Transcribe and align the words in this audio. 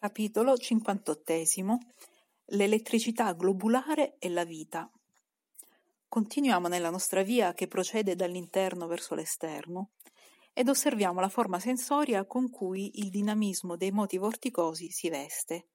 Capitolo 0.00 0.56
cinquantottesimo 0.56 1.80
L'elettricità 2.50 3.32
globulare 3.32 4.14
e 4.20 4.28
la 4.28 4.44
vita. 4.44 4.88
Continuiamo 6.08 6.68
nella 6.68 6.90
nostra 6.90 7.24
via 7.24 7.52
che 7.52 7.66
procede 7.66 8.14
dall'interno 8.14 8.86
verso 8.86 9.16
l'esterno 9.16 9.90
ed 10.52 10.68
osserviamo 10.68 11.18
la 11.18 11.28
forma 11.28 11.58
sensoria 11.58 12.26
con 12.26 12.48
cui 12.48 13.00
il 13.00 13.10
dinamismo 13.10 13.76
dei 13.76 13.90
moti 13.90 14.18
vorticosi 14.18 14.88
si 14.92 15.08
veste 15.08 15.66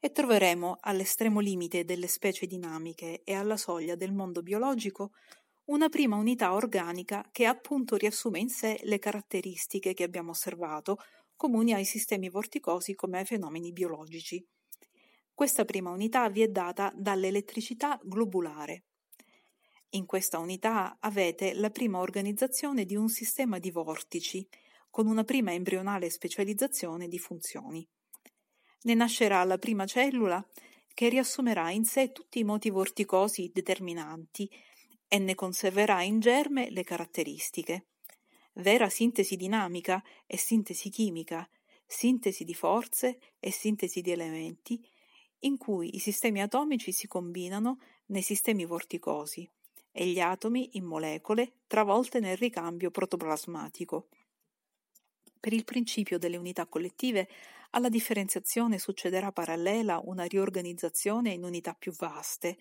e 0.00 0.10
troveremo 0.10 0.78
all'estremo 0.80 1.40
limite 1.40 1.84
delle 1.84 2.06
specie 2.06 2.46
dinamiche 2.46 3.20
e 3.22 3.34
alla 3.34 3.58
soglia 3.58 3.96
del 3.96 4.14
mondo 4.14 4.40
biologico 4.40 5.10
una 5.64 5.90
prima 5.90 6.16
unità 6.16 6.54
organica 6.54 7.28
che 7.30 7.44
appunto 7.44 7.96
riassume 7.96 8.38
in 8.38 8.48
sé 8.48 8.80
le 8.84 8.98
caratteristiche 8.98 9.92
che 9.92 10.04
abbiamo 10.04 10.30
osservato 10.30 10.96
comuni 11.42 11.72
ai 11.74 11.84
sistemi 11.84 12.28
vorticosi 12.28 12.94
come 12.94 13.18
ai 13.18 13.24
fenomeni 13.24 13.72
biologici. 13.72 14.46
Questa 15.34 15.64
prima 15.64 15.90
unità 15.90 16.30
vi 16.30 16.42
è 16.42 16.46
data 16.46 16.92
dall'elettricità 16.94 17.98
globulare. 18.00 18.84
In 19.94 20.06
questa 20.06 20.38
unità 20.38 20.98
avete 21.00 21.52
la 21.54 21.70
prima 21.70 21.98
organizzazione 21.98 22.84
di 22.84 22.94
un 22.94 23.08
sistema 23.08 23.58
di 23.58 23.72
vortici, 23.72 24.46
con 24.88 25.08
una 25.08 25.24
prima 25.24 25.52
embrionale 25.52 26.10
specializzazione 26.10 27.08
di 27.08 27.18
funzioni. 27.18 27.84
Ne 28.82 28.94
nascerà 28.94 29.42
la 29.42 29.58
prima 29.58 29.84
cellula 29.84 30.46
che 30.94 31.08
riassumerà 31.08 31.72
in 31.72 31.84
sé 31.84 32.12
tutti 32.12 32.38
i 32.38 32.44
moti 32.44 32.70
vorticosi 32.70 33.50
determinanti 33.52 34.48
e 35.08 35.18
ne 35.18 35.34
conserverà 35.34 36.02
in 36.04 36.20
germe 36.20 36.70
le 36.70 36.84
caratteristiche 36.84 37.86
vera 38.54 38.88
sintesi 38.88 39.36
dinamica 39.36 40.02
e 40.26 40.36
sintesi 40.36 40.90
chimica, 40.90 41.48
sintesi 41.86 42.44
di 42.44 42.54
forze 42.54 43.18
e 43.38 43.50
sintesi 43.50 44.00
di 44.00 44.10
elementi, 44.10 44.84
in 45.40 45.56
cui 45.56 45.96
i 45.96 45.98
sistemi 45.98 46.40
atomici 46.40 46.92
si 46.92 47.06
combinano 47.06 47.78
nei 48.06 48.22
sistemi 48.22 48.64
vorticosi 48.64 49.48
e 49.90 50.06
gli 50.06 50.20
atomi 50.20 50.70
in 50.72 50.84
molecole 50.84 51.60
travolte 51.66 52.20
nel 52.20 52.36
ricambio 52.36 52.90
protoplasmatico. 52.90 54.08
Per 55.38 55.52
il 55.52 55.64
principio 55.64 56.18
delle 56.18 56.36
unità 56.36 56.66
collettive, 56.66 57.28
alla 57.70 57.88
differenziazione 57.88 58.78
succederà 58.78 59.32
parallela 59.32 60.00
una 60.04 60.24
riorganizzazione 60.24 61.32
in 61.32 61.42
unità 61.42 61.74
più 61.74 61.92
vaste, 61.92 62.56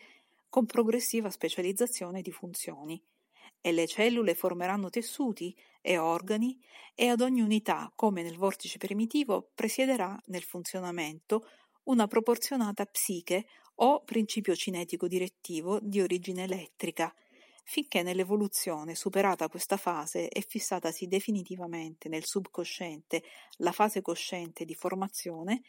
con 0.50 0.66
progressiva 0.66 1.30
specializzazione 1.30 2.22
di 2.22 2.32
funzioni 2.32 3.02
e 3.62 3.72
le 3.72 3.88
cellule 3.88 4.34
formeranno 4.34 4.90
tessuti 4.90 5.56
e 5.82 5.98
organi 5.98 6.58
e 6.96 7.08
ad 7.08 7.22
ogni 7.22 7.42
unità, 7.42 7.92
come 7.96 8.22
nel 8.22 8.38
vortice 8.38 8.78
primitivo, 8.78 9.50
presiederà 9.54 10.18
nel 10.28 10.44
funzionamento 10.44 11.48
una 11.84 12.08
proporzionata 12.08 12.86
psiche 12.86 13.46
o 13.76 14.04
principio 14.04 14.56
cinetico 14.56 15.08
direttivo 15.08 15.80
di 15.82 16.02
origine 16.02 16.44
elettrica, 16.44 17.14
finché 17.64 18.04
nell'evoluzione, 18.04 18.96
superata 18.96 19.48
questa 19.50 19.78
fase 19.78 20.30
e 20.30 20.46
fissatasi 20.48 21.08
definitivamente 21.08 22.10
nel 22.10 22.26
subconsciente 22.26 23.24
la 23.58 23.72
fase 23.72 24.02
cosciente 24.02 24.66
di 24.66 24.76
formazione, 24.76 25.62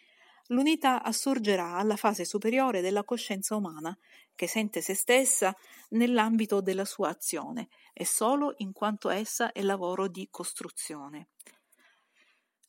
l'unità 0.49 1.03
assurgerà 1.03 1.77
alla 1.77 1.97
fase 1.97 2.25
superiore 2.25 2.81
della 2.81 3.05
coscienza 3.05 3.55
umana, 3.57 3.97
che 4.35 4.47
sente 4.47 4.81
se 4.81 4.95
stessa 4.95 5.55
nell'ambito 5.91 6.61
della 6.61 6.85
sua 6.85 7.09
azione 7.09 7.69
e 7.93 8.05
solo 8.05 8.55
in 8.59 8.73
quanto 8.73 9.09
essa 9.09 9.53
è 9.53 9.63
lavoro 9.63 10.09
di 10.09 10.29
costruzione. 10.31 11.29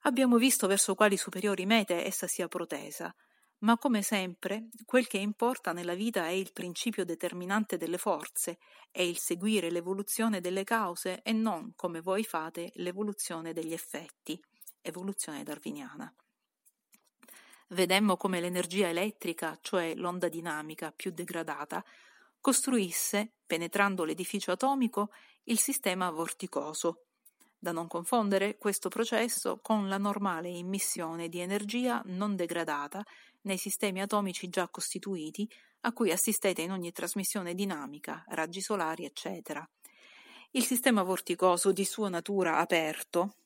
Abbiamo 0.02 0.38
visto 0.38 0.68
verso 0.68 0.96
quali 0.96 1.16
superiori 1.16 1.66
mete 1.66 2.04
essa 2.04 2.28
sia 2.28 2.48
protesa, 2.48 3.14
ma 3.60 3.78
come 3.78 4.02
sempre 4.02 4.68
quel 4.86 5.08
che 5.08 5.18
importa 5.18 5.72
nella 5.72 5.94
vita 5.94 6.28
è 6.28 6.32
il 6.32 6.52
principio 6.52 7.06
determinante 7.06 7.78
delle 7.78 7.98
forze, 7.98 8.60
è 8.92 9.02
il 9.02 9.18
seguire 9.18 9.72
l'evoluzione 9.72 10.42
delle 10.42 10.66
cause 10.66 11.22
e 11.24 11.32
non, 11.32 11.74
come 11.76 12.02
voi 12.02 12.26
fate, 12.26 12.72
l'evoluzione 12.76 13.54
degli 13.54 13.72
effetti, 13.72 14.38
evoluzione 14.82 15.44
darwiniana. 15.44 16.14
Vedemmo 17.74 18.18
come 18.18 18.40
l'energia 18.40 18.88
elettrica, 18.90 19.58
cioè 19.60 19.96
l'onda 19.96 20.30
dinamica 20.30 20.94
più 20.96 21.12
degradata, 21.12 21.84
costruisse, 22.40 23.32
penetrando 23.48 24.04
l'edificio 24.04 24.52
atomico, 24.52 25.10
il 25.46 25.58
sistema 25.58 26.12
vorticoso. 26.12 27.06
Da 27.58 27.72
non 27.72 27.88
confondere 27.88 28.60
questo 28.60 28.90
processo 28.90 29.60
con 29.60 29.88
la 29.88 29.98
normale 29.98 30.50
immissione 30.50 31.30
di 31.30 31.40
energia 31.40 32.00
non 32.06 32.36
degradata 32.36 33.04
nei 33.42 33.58
sistemi 33.58 34.02
atomici 34.02 34.50
già 34.50 34.70
costituiti, 34.70 35.50
a 35.82 35.94
cui 35.94 36.12
assistete 36.12 36.62
in 36.62 36.72
ogni 36.72 36.92
trasmissione 36.92 37.56
dinamica, 37.56 38.24
raggi 38.28 38.62
solari, 38.62 39.04
eccetera. 39.04 39.68
Il 40.52 40.64
sistema 40.64 41.02
vorticoso 41.02 41.72
di 41.72 41.86
sua 41.86 42.10
natura 42.10 42.58
aperto, 42.58 43.38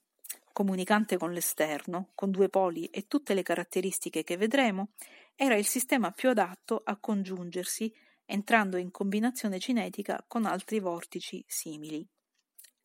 comunicante 0.57 1.17
con 1.17 1.33
l'esterno, 1.33 2.09
con 2.15 2.31
due 2.31 2.49
poli 2.49 2.85
e 2.85 3.05
tutte 3.05 3.35
le 3.35 3.43
caratteristiche 3.43 4.23
che 4.23 4.37
vedremo, 4.37 4.93
era 5.35 5.53
il 5.53 5.67
sistema 5.67 6.09
più 6.09 6.29
adatto 6.29 6.81
a 6.83 6.97
congiungersi 6.97 7.93
entrando 8.25 8.77
in 8.77 8.89
combinazione 8.89 9.59
cinetica 9.59 10.25
con 10.27 10.45
altri 10.45 10.79
vortici 10.79 11.45
simili. 11.45 12.03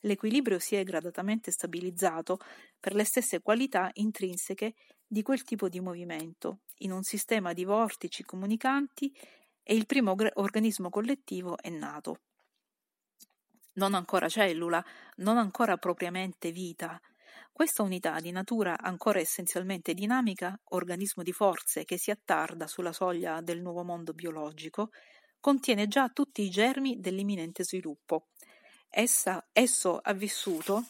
L'equilibrio 0.00 0.59
si 0.59 0.75
è 0.75 0.84
gradatamente 0.84 1.50
stabilizzato 1.50 2.41
per 2.78 2.94
le 2.94 3.05
stesse 3.05 3.41
qualità 3.41 3.88
intrinseche 3.94 4.75
di 5.06 5.22
quel 5.22 5.43
tipo 5.43 5.71
di 5.71 5.81
movimento, 5.81 6.65
in 6.81 6.93
un 6.93 7.05
sistema 7.05 7.55
di 7.55 7.65
vortici 7.65 8.22
comunicanti 8.22 9.16
e 9.62 9.75
il 9.75 9.87
primo 9.87 10.15
organismo 10.34 10.91
collettivo 10.91 11.56
è 11.56 11.71
nato. 11.71 12.21
Non 13.77 13.94
ancora 13.94 14.28
cellula, 14.28 14.84
non 15.16 15.38
ancora 15.38 15.78
propriamente 15.78 16.53
vita, 16.53 17.00
questa 17.52 17.82
unità 17.82 18.18
di 18.18 18.30
natura 18.30 18.78
ancora 18.78 19.20
essenzialmente 19.20 19.92
dinamica, 19.92 20.58
organismo 20.70 21.22
di 21.22 21.32
forze 21.32 21.84
che 21.84 21.98
si 21.98 22.10
attarda 22.10 22.66
sulla 22.66 22.92
soglia 22.92 23.42
del 23.42 23.60
nuovo 23.60 23.84
mondo 23.84 24.14
biologico, 24.14 24.90
contiene 25.38 25.86
già 25.86 26.08
tutti 26.08 26.42
i 26.42 26.50
germi 26.50 26.98
dell'imminente 26.98 27.62
sviluppo. 27.62 28.28
Essa, 28.88 29.48
esso 29.52 29.98
ha 29.98 30.12
vissuto 30.14 30.86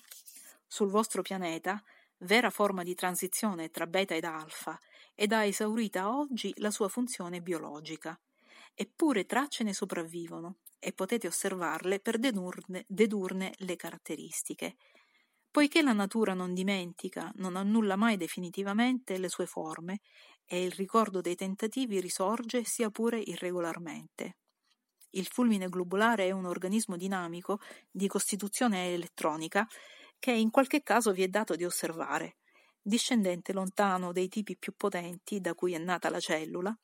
sul 0.66 0.88
vostro 0.88 1.22
pianeta, 1.22 1.82
vera 2.18 2.50
forma 2.50 2.82
di 2.82 2.94
transizione 2.94 3.70
tra 3.70 3.86
beta 3.86 4.14
ed 4.14 4.24
alfa, 4.24 4.78
ed 5.14 5.32
ha 5.32 5.44
esaurita 5.44 6.16
oggi 6.16 6.52
la 6.56 6.70
sua 6.70 6.88
funzione 6.88 7.42
biologica. 7.42 8.18
Eppure 8.74 9.26
tracce 9.26 9.64
ne 9.64 9.74
sopravvivono 9.74 10.58
e 10.78 10.92
potete 10.92 11.26
osservarle 11.26 12.00
per 12.00 12.18
dedurne, 12.18 12.84
dedurne 12.86 13.52
le 13.58 13.76
caratteristiche. 13.76 14.76
Poiché 15.52 15.82
la 15.82 15.92
natura 15.92 16.34
non 16.34 16.52
dimentica, 16.54 17.30
non 17.36 17.56
annulla 17.56 17.94
mai 17.94 18.16
definitivamente 18.16 19.18
le 19.18 19.28
sue 19.28 19.46
forme 19.46 20.00
e 20.44 20.64
il 20.64 20.72
ricordo 20.72 21.20
dei 21.20 21.36
tentativi 21.36 22.00
risorge 22.00 22.64
sia 22.64 22.90
pure 22.90 23.20
irregolarmente. 23.20 24.38
Il 25.10 25.26
fulmine 25.26 25.68
globulare 25.68 26.26
è 26.26 26.30
un 26.30 26.46
organismo 26.46 26.96
dinamico 26.96 27.60
di 27.90 28.08
costituzione 28.08 28.94
elettronica 28.94 29.66
che 30.18 30.32
in 30.32 30.50
qualche 30.50 30.82
caso 30.82 31.12
vi 31.12 31.22
è 31.22 31.28
dato 31.28 31.54
di 31.54 31.64
osservare, 31.66 32.38
discendente 32.80 33.52
lontano 33.52 34.12
dei 34.12 34.28
tipi 34.28 34.56
più 34.56 34.72
potenti 34.74 35.40
da 35.40 35.54
cui 35.54 35.74
è 35.74 35.78
nata 35.78 36.08
la 36.08 36.20
cellula. 36.20 36.74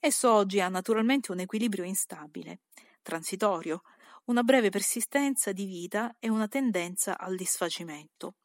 Esso 0.00 0.30
oggi 0.32 0.60
ha 0.60 0.68
naturalmente 0.68 1.32
un 1.32 1.40
equilibrio 1.40 1.84
instabile, 1.84 2.60
transitorio, 3.02 3.82
una 4.24 4.42
breve 4.42 4.70
persistenza 4.70 5.52
di 5.52 5.64
vita 5.64 6.14
e 6.18 6.28
una 6.28 6.48
tendenza 6.48 7.18
al 7.18 7.34
disfacimento. 7.34 8.36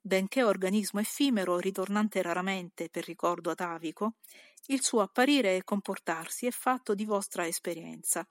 Benché 0.00 0.44
organismo 0.44 1.00
effimero, 1.00 1.58
ritornante 1.58 2.22
raramente 2.22 2.88
per 2.88 3.04
ricordo 3.04 3.50
atavico, 3.50 4.14
il 4.66 4.82
suo 4.82 5.00
apparire 5.00 5.56
e 5.56 5.64
comportarsi 5.64 6.46
è 6.46 6.50
fatto 6.50 6.94
di 6.94 7.04
vostra 7.04 7.46
esperienza. 7.46 8.26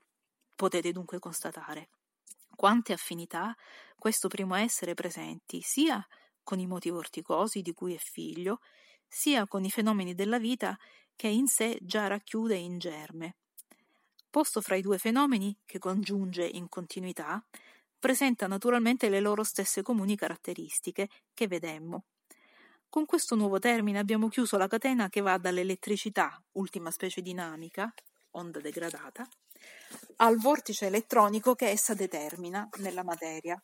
Potete 0.56 0.92
dunque 0.92 1.20
constatare 1.20 1.90
quante 2.58 2.92
affinità 2.92 3.56
questo 3.96 4.28
primo 4.28 4.56
essere 4.56 4.96
presenti 4.96 5.62
sia 5.62 6.06
con 6.42 6.60
i 6.60 6.66
moti 6.66 6.90
vorticosi 6.90 7.62
di 7.62 7.72
cui 7.74 7.94
è 7.94 8.00
figlio, 8.00 8.62
sia 9.08 9.46
con 9.46 9.64
i 9.64 9.70
fenomeni 9.70 10.16
della 10.16 10.40
vita 10.40 10.76
che 11.16 11.28
in 11.28 11.48
sé 11.48 11.78
già 11.82 12.08
racchiude 12.08 12.56
in 12.56 12.80
germe 12.80 13.36
posto 14.38 14.62
fra 14.62 14.76
i 14.76 14.84
due 14.84 15.00
fenomeni, 15.00 15.58
che 15.66 15.80
congiunge 15.80 16.46
in 16.46 16.70
continuità, 16.70 17.44
presenta 17.98 18.46
naturalmente 18.46 19.10
le 19.10 19.20
loro 19.20 19.44
stesse 19.44 19.82
comuni 19.82 20.16
caratteristiche, 20.16 21.10
che 21.34 21.48
vedemmo. 21.48 22.04
Con 22.88 23.08
questo 23.08 23.34
nuovo 23.34 23.58
termine 23.58 23.98
abbiamo 23.98 24.28
chiuso 24.28 24.56
la 24.58 24.68
catena 24.68 25.10
che 25.10 25.22
va 25.22 25.40
dall'elettricità, 25.40 26.40
ultima 26.52 26.92
specie 26.92 27.24
dinamica, 27.24 27.92
onda 28.34 28.60
degradata, 28.60 29.28
al 30.18 30.38
vortice 30.38 30.86
elettronico 30.86 31.56
che 31.56 31.70
essa 31.70 31.96
determina 31.96 32.70
nella 32.78 33.04
materia, 33.04 33.60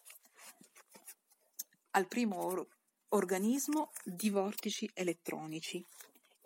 al 1.91 2.07
primo 2.07 2.43
or- 2.43 2.67
organismo 3.09 3.91
di 4.03 4.31
vortici 4.31 4.89
elettronici, 4.95 5.85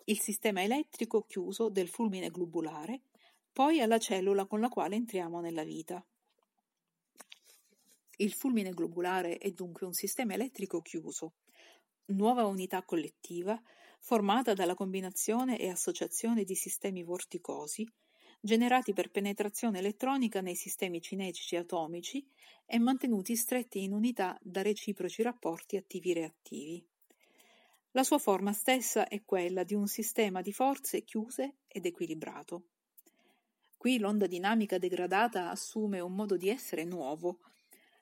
il 0.04 0.20
sistema 0.20 0.62
elettrico 0.62 1.22
chiuso 1.22 1.70
del 1.70 1.88
fulmine 1.88 2.28
globulare, 2.30 3.00
poi 3.58 3.80
alla 3.80 3.98
cellula 3.98 4.46
con 4.46 4.60
la 4.60 4.68
quale 4.68 4.94
entriamo 4.94 5.40
nella 5.40 5.64
vita. 5.64 6.00
Il 8.18 8.32
fulmine 8.32 8.70
globulare 8.70 9.38
è 9.38 9.50
dunque 9.50 9.84
un 9.84 9.94
sistema 9.94 10.34
elettrico 10.34 10.80
chiuso, 10.80 11.38
nuova 12.12 12.46
unità 12.46 12.84
collettiva 12.84 13.60
formata 13.98 14.54
dalla 14.54 14.76
combinazione 14.76 15.58
e 15.58 15.70
associazione 15.70 16.44
di 16.44 16.54
sistemi 16.54 17.02
vorticosi 17.02 17.84
generati 18.40 18.92
per 18.92 19.10
penetrazione 19.10 19.80
elettronica 19.80 20.40
nei 20.40 20.54
sistemi 20.54 21.00
cinetici 21.00 21.56
atomici 21.56 22.24
e 22.64 22.78
mantenuti 22.78 23.34
stretti 23.34 23.82
in 23.82 23.92
unità 23.92 24.38
da 24.40 24.62
reciproci 24.62 25.22
rapporti 25.22 25.76
attivi-reattivi. 25.76 26.86
La 27.90 28.04
sua 28.04 28.18
forma 28.18 28.52
stessa 28.52 29.08
è 29.08 29.24
quella 29.24 29.64
di 29.64 29.74
un 29.74 29.88
sistema 29.88 30.42
di 30.42 30.52
forze 30.52 31.02
chiuse 31.02 31.56
ed 31.66 31.86
equilibrato. 31.86 32.66
Qui 33.78 34.00
l'onda 34.00 34.26
dinamica 34.26 34.76
degradata 34.76 35.50
assume 35.50 36.00
un 36.00 36.12
modo 36.12 36.36
di 36.36 36.48
essere 36.48 36.82
nuovo. 36.82 37.38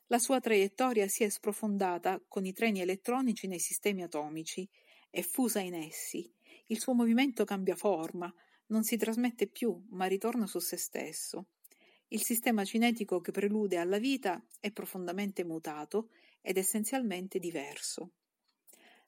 La 0.07 0.19
sua 0.19 0.41
traiettoria 0.41 1.07
si 1.07 1.23
è 1.23 1.29
sprofondata 1.29 2.19
con 2.27 2.47
i 2.47 2.55
treni 2.55 2.81
elettronici 2.81 3.47
nei 3.47 3.59
sistemi 3.59 4.03
atomici 4.03 4.67
è 5.11 5.21
fusa 5.21 5.61
in 5.61 5.75
essi. 5.75 6.33
Il 6.69 6.81
suo 6.81 6.95
movimento 6.95 7.45
cambia 7.45 7.77
forma, 7.77 8.33
non 8.69 8.85
si 8.85 8.97
trasmette 8.97 9.49
più, 9.49 9.85
ma 9.91 10.07
ritorna 10.07 10.47
su 10.47 10.61
se 10.61 10.79
stesso. 10.79 11.49
Il 12.09 12.23
sistema 12.23 12.65
cinetico 12.65 13.21
che 13.21 13.31
prelude 13.31 13.77
alla 13.77 13.99
vita 13.99 14.43
è 14.59 14.71
profondamente 14.71 15.45
mutato 15.45 16.09
ed 16.41 16.57
essenzialmente 16.57 17.39
diverso. 17.39 18.13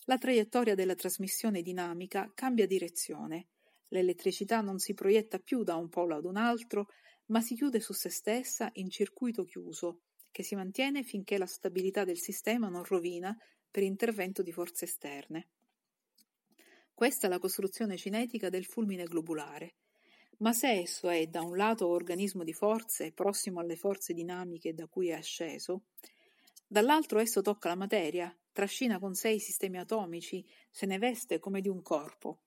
La 0.05 0.19
traiettoria 0.19 0.75
della 0.75 0.95
trasmissione 0.95 1.63
dinamica 1.63 2.31
cambia 2.35 2.67
direzione. 2.67 3.47
L'elettricità 3.89 4.61
non 4.61 4.79
si 4.79 4.95
proietta 4.95 5.39
più 5.39 5.63
da 5.63 5.77
un 5.77 5.89
polo 5.89 6.17
ad 6.17 6.25
un 6.25 6.37
altro, 6.37 6.89
ma 7.27 7.41
si 7.41 7.55
chiude 7.55 7.81
su 7.81 7.93
se 7.93 8.11
stessa 8.11 8.71
in 8.75 8.91
circuito 8.91 9.45
chiuso, 9.45 10.01
che 10.31 10.43
si 10.43 10.55
mantiene 10.55 11.03
finché 11.03 11.39
la 11.39 11.47
stabilità 11.47 12.05
del 12.05 12.19
sistema 12.19 12.69
non 12.69 12.85
rovina 12.85 13.37
per 13.71 13.83
intervento 13.83 14.43
di 14.43 14.53
forze 14.53 14.85
esterne. 14.85 15.49
Questa 16.95 17.27
è 17.27 17.31
la 17.31 17.39
costruzione 17.39 17.97
cinetica 17.97 18.49
del 18.49 18.65
fulmine 18.65 19.05
globulare. 19.05 19.77
Ma 20.39 20.53
se 20.53 20.71
esso 20.71 21.09
è 21.09 21.27
da 21.27 21.43
un 21.43 21.57
lato 21.57 21.89
organismo 21.89 22.45
di 22.45 22.53
forze, 22.53 23.13
prossimo 23.13 23.61
alle 23.61 23.77
forze 23.77 24.13
dinamiche 24.13 24.75
da 24.75 24.87
cui 24.87 25.09
è 25.09 25.13
asceso, 25.13 25.85
dall'altro 26.67 27.19
esso 27.19 27.41
tocca 27.41 27.69
la 27.69 27.75
materia, 27.75 28.37
trascina 28.53 28.99
con 28.99 29.15
sé 29.15 29.31
i 29.31 29.41
sistemi 29.41 29.79
atomici, 29.79 30.45
se 30.71 30.87
ne 30.87 30.99
veste 30.99 31.39
come 31.39 31.61
di 31.61 31.69
un 31.69 31.83
corpo. 31.83 32.43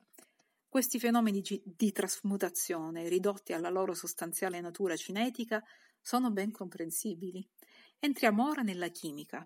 Questi 0.71 0.99
fenomeni 0.99 1.43
di 1.65 1.91
trasmutazione, 1.91 3.09
ridotti 3.09 3.51
alla 3.51 3.69
loro 3.69 3.93
sostanziale 3.93 4.61
natura 4.61 4.95
cinetica, 4.95 5.61
sono 5.99 6.31
ben 6.31 6.49
comprensibili. 6.49 7.45
Entriamo 7.99 8.47
ora 8.47 8.61
nella 8.61 8.87
chimica. 8.87 9.45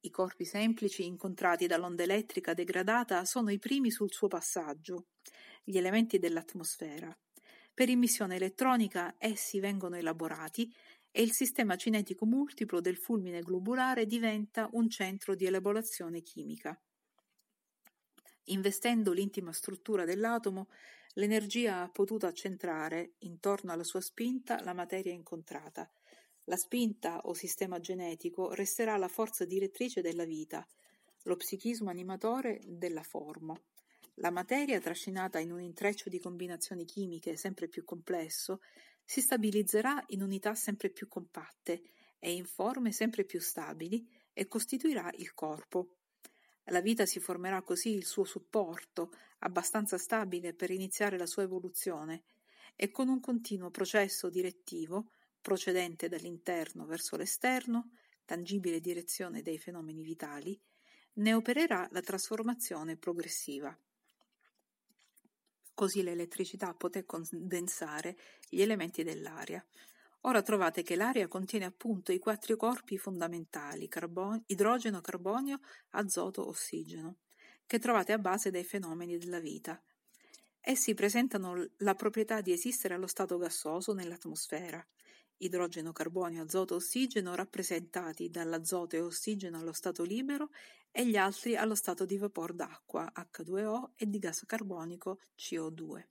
I 0.00 0.10
corpi 0.10 0.44
semplici 0.44 1.06
incontrati 1.06 1.66
dall'onda 1.66 2.02
elettrica 2.02 2.52
degradata 2.52 3.24
sono 3.24 3.50
i 3.50 3.58
primi 3.58 3.90
sul 3.90 4.12
suo 4.12 4.28
passaggio, 4.28 5.06
gli 5.64 5.78
elementi 5.78 6.18
dell'atmosfera. 6.18 7.18
Per 7.72 7.88
immissione 7.88 8.36
elettronica 8.36 9.14
essi 9.16 9.60
vengono 9.60 9.96
elaborati 9.96 10.70
e 11.10 11.22
il 11.22 11.32
sistema 11.32 11.76
cinetico 11.76 12.26
multiplo 12.26 12.82
del 12.82 12.98
fulmine 12.98 13.40
globulare 13.40 14.04
diventa 14.04 14.68
un 14.72 14.90
centro 14.90 15.34
di 15.34 15.46
elaborazione 15.46 16.20
chimica. 16.20 16.78
Investendo 18.50 19.12
l'intima 19.12 19.52
struttura 19.52 20.04
dell'atomo, 20.04 20.68
l'energia 21.14 21.82
ha 21.82 21.88
potuto 21.88 22.26
accentrare 22.26 23.14
intorno 23.20 23.72
alla 23.72 23.84
sua 23.84 24.00
spinta 24.00 24.62
la 24.62 24.72
materia 24.72 25.12
incontrata, 25.12 25.88
la 26.44 26.56
spinta 26.56 27.20
o 27.24 27.34
sistema 27.34 27.78
genetico 27.78 28.52
resterà 28.52 28.96
la 28.96 29.08
forza 29.08 29.44
direttrice 29.44 30.00
della 30.00 30.24
vita, 30.24 30.66
lo 31.24 31.36
psichismo 31.36 31.90
animatore 31.90 32.60
della 32.64 33.02
forma. 33.02 33.60
La 34.14 34.30
materia, 34.30 34.80
trascinata 34.80 35.38
in 35.38 35.52
un 35.52 35.60
intreccio 35.60 36.08
di 36.08 36.18
combinazioni 36.18 36.84
chimiche 36.84 37.36
sempre 37.36 37.68
più 37.68 37.84
complesso, 37.84 38.60
si 39.04 39.20
stabilizzerà 39.20 40.02
in 40.08 40.22
unità 40.22 40.54
sempre 40.56 40.90
più 40.90 41.06
compatte 41.06 41.82
e 42.18 42.32
in 42.32 42.46
forme 42.46 42.90
sempre 42.90 43.24
più 43.24 43.40
stabili 43.40 44.06
e 44.32 44.48
costituirà 44.48 45.08
il 45.18 45.34
corpo. 45.34 45.99
La 46.70 46.80
vita 46.80 47.04
si 47.04 47.18
formerà 47.18 47.62
così 47.62 47.90
il 47.90 48.04
suo 48.04 48.24
supporto, 48.24 49.12
abbastanza 49.40 49.98
stabile 49.98 50.54
per 50.54 50.70
iniziare 50.70 51.18
la 51.18 51.26
sua 51.26 51.42
evoluzione, 51.42 52.22
e 52.76 52.90
con 52.90 53.08
un 53.08 53.20
continuo 53.20 53.70
processo 53.70 54.28
direttivo 54.30 55.10
procedente 55.40 56.08
dall'interno 56.08 56.86
verso 56.86 57.16
l'esterno, 57.16 57.90
tangibile 58.24 58.80
direzione 58.80 59.42
dei 59.42 59.58
fenomeni 59.58 60.02
vitali, 60.02 60.58
ne 61.14 61.34
opererà 61.34 61.88
la 61.90 62.00
trasformazione 62.00 62.96
progressiva. 62.96 63.76
Così 65.74 66.02
l'elettricità 66.02 66.72
poté 66.74 67.04
condensare 67.04 68.16
gli 68.48 68.60
elementi 68.60 69.02
dell'aria. 69.02 69.64
Ora 70.24 70.42
trovate 70.42 70.82
che 70.82 70.96
l'aria 70.96 71.28
contiene 71.28 71.64
appunto 71.64 72.12
i 72.12 72.18
quattro 72.18 72.56
corpi 72.56 72.98
fondamentali 72.98 73.88
carbon- 73.88 74.42
idrogeno, 74.46 75.00
carbonio, 75.00 75.60
azoto, 75.90 76.46
ossigeno, 76.46 77.20
che 77.64 77.78
trovate 77.78 78.12
a 78.12 78.18
base 78.18 78.50
dei 78.50 78.64
fenomeni 78.64 79.16
della 79.16 79.40
vita. 79.40 79.82
Essi 80.60 80.92
presentano 80.92 81.70
la 81.78 81.94
proprietà 81.94 82.42
di 82.42 82.52
esistere 82.52 82.92
allo 82.92 83.06
stato 83.06 83.38
gassoso 83.38 83.94
nell'atmosfera, 83.94 84.86
idrogeno, 85.38 85.92
carbonio, 85.92 86.42
azoto, 86.42 86.74
ossigeno 86.74 87.34
rappresentati 87.34 88.28
dall'azoto 88.28 88.96
e 88.96 89.00
ossigeno 89.00 89.58
allo 89.58 89.72
stato 89.72 90.02
libero 90.02 90.50
e 90.90 91.06
gli 91.06 91.16
altri 91.16 91.56
allo 91.56 91.74
stato 91.74 92.04
di 92.04 92.18
vapor 92.18 92.52
d'acqua 92.52 93.10
H2O 93.14 93.92
e 93.94 94.06
di 94.06 94.18
gas 94.18 94.44
carbonico 94.44 95.20
CO2, 95.34 96.08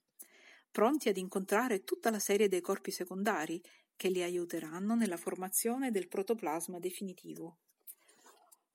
pronti 0.70 1.08
ad 1.08 1.16
incontrare 1.16 1.84
tutta 1.84 2.10
la 2.10 2.18
serie 2.18 2.48
dei 2.48 2.60
corpi 2.60 2.90
secondari 2.90 3.62
che 4.00 4.08
li 4.08 4.22
aiuteranno 4.22 4.94
nella 4.94 5.18
formazione 5.18 5.90
del 5.90 6.08
protoplasma 6.08 6.78
definitivo. 6.78 7.58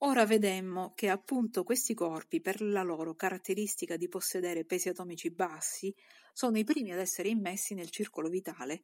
Ora 0.04 0.24
vedemmo 0.24 0.94
che 0.94 1.10
appunto 1.10 1.64
questi 1.64 1.96
corpi, 1.96 2.42
per 2.42 2.62
la 2.62 2.84
loro 2.84 3.16
caratteristica 3.16 3.98
di 3.98 4.08
possedere 4.08 4.66
pesi 4.66 4.90
atomici 4.90 5.32
bassi, 5.32 5.92
sono 6.32 6.60
i 6.60 6.64
primi 6.64 6.92
ad 6.92 7.00
essere 7.00 7.30
immessi 7.30 7.74
nel 7.74 7.90
circolo 7.90 8.30
vitale 8.30 8.84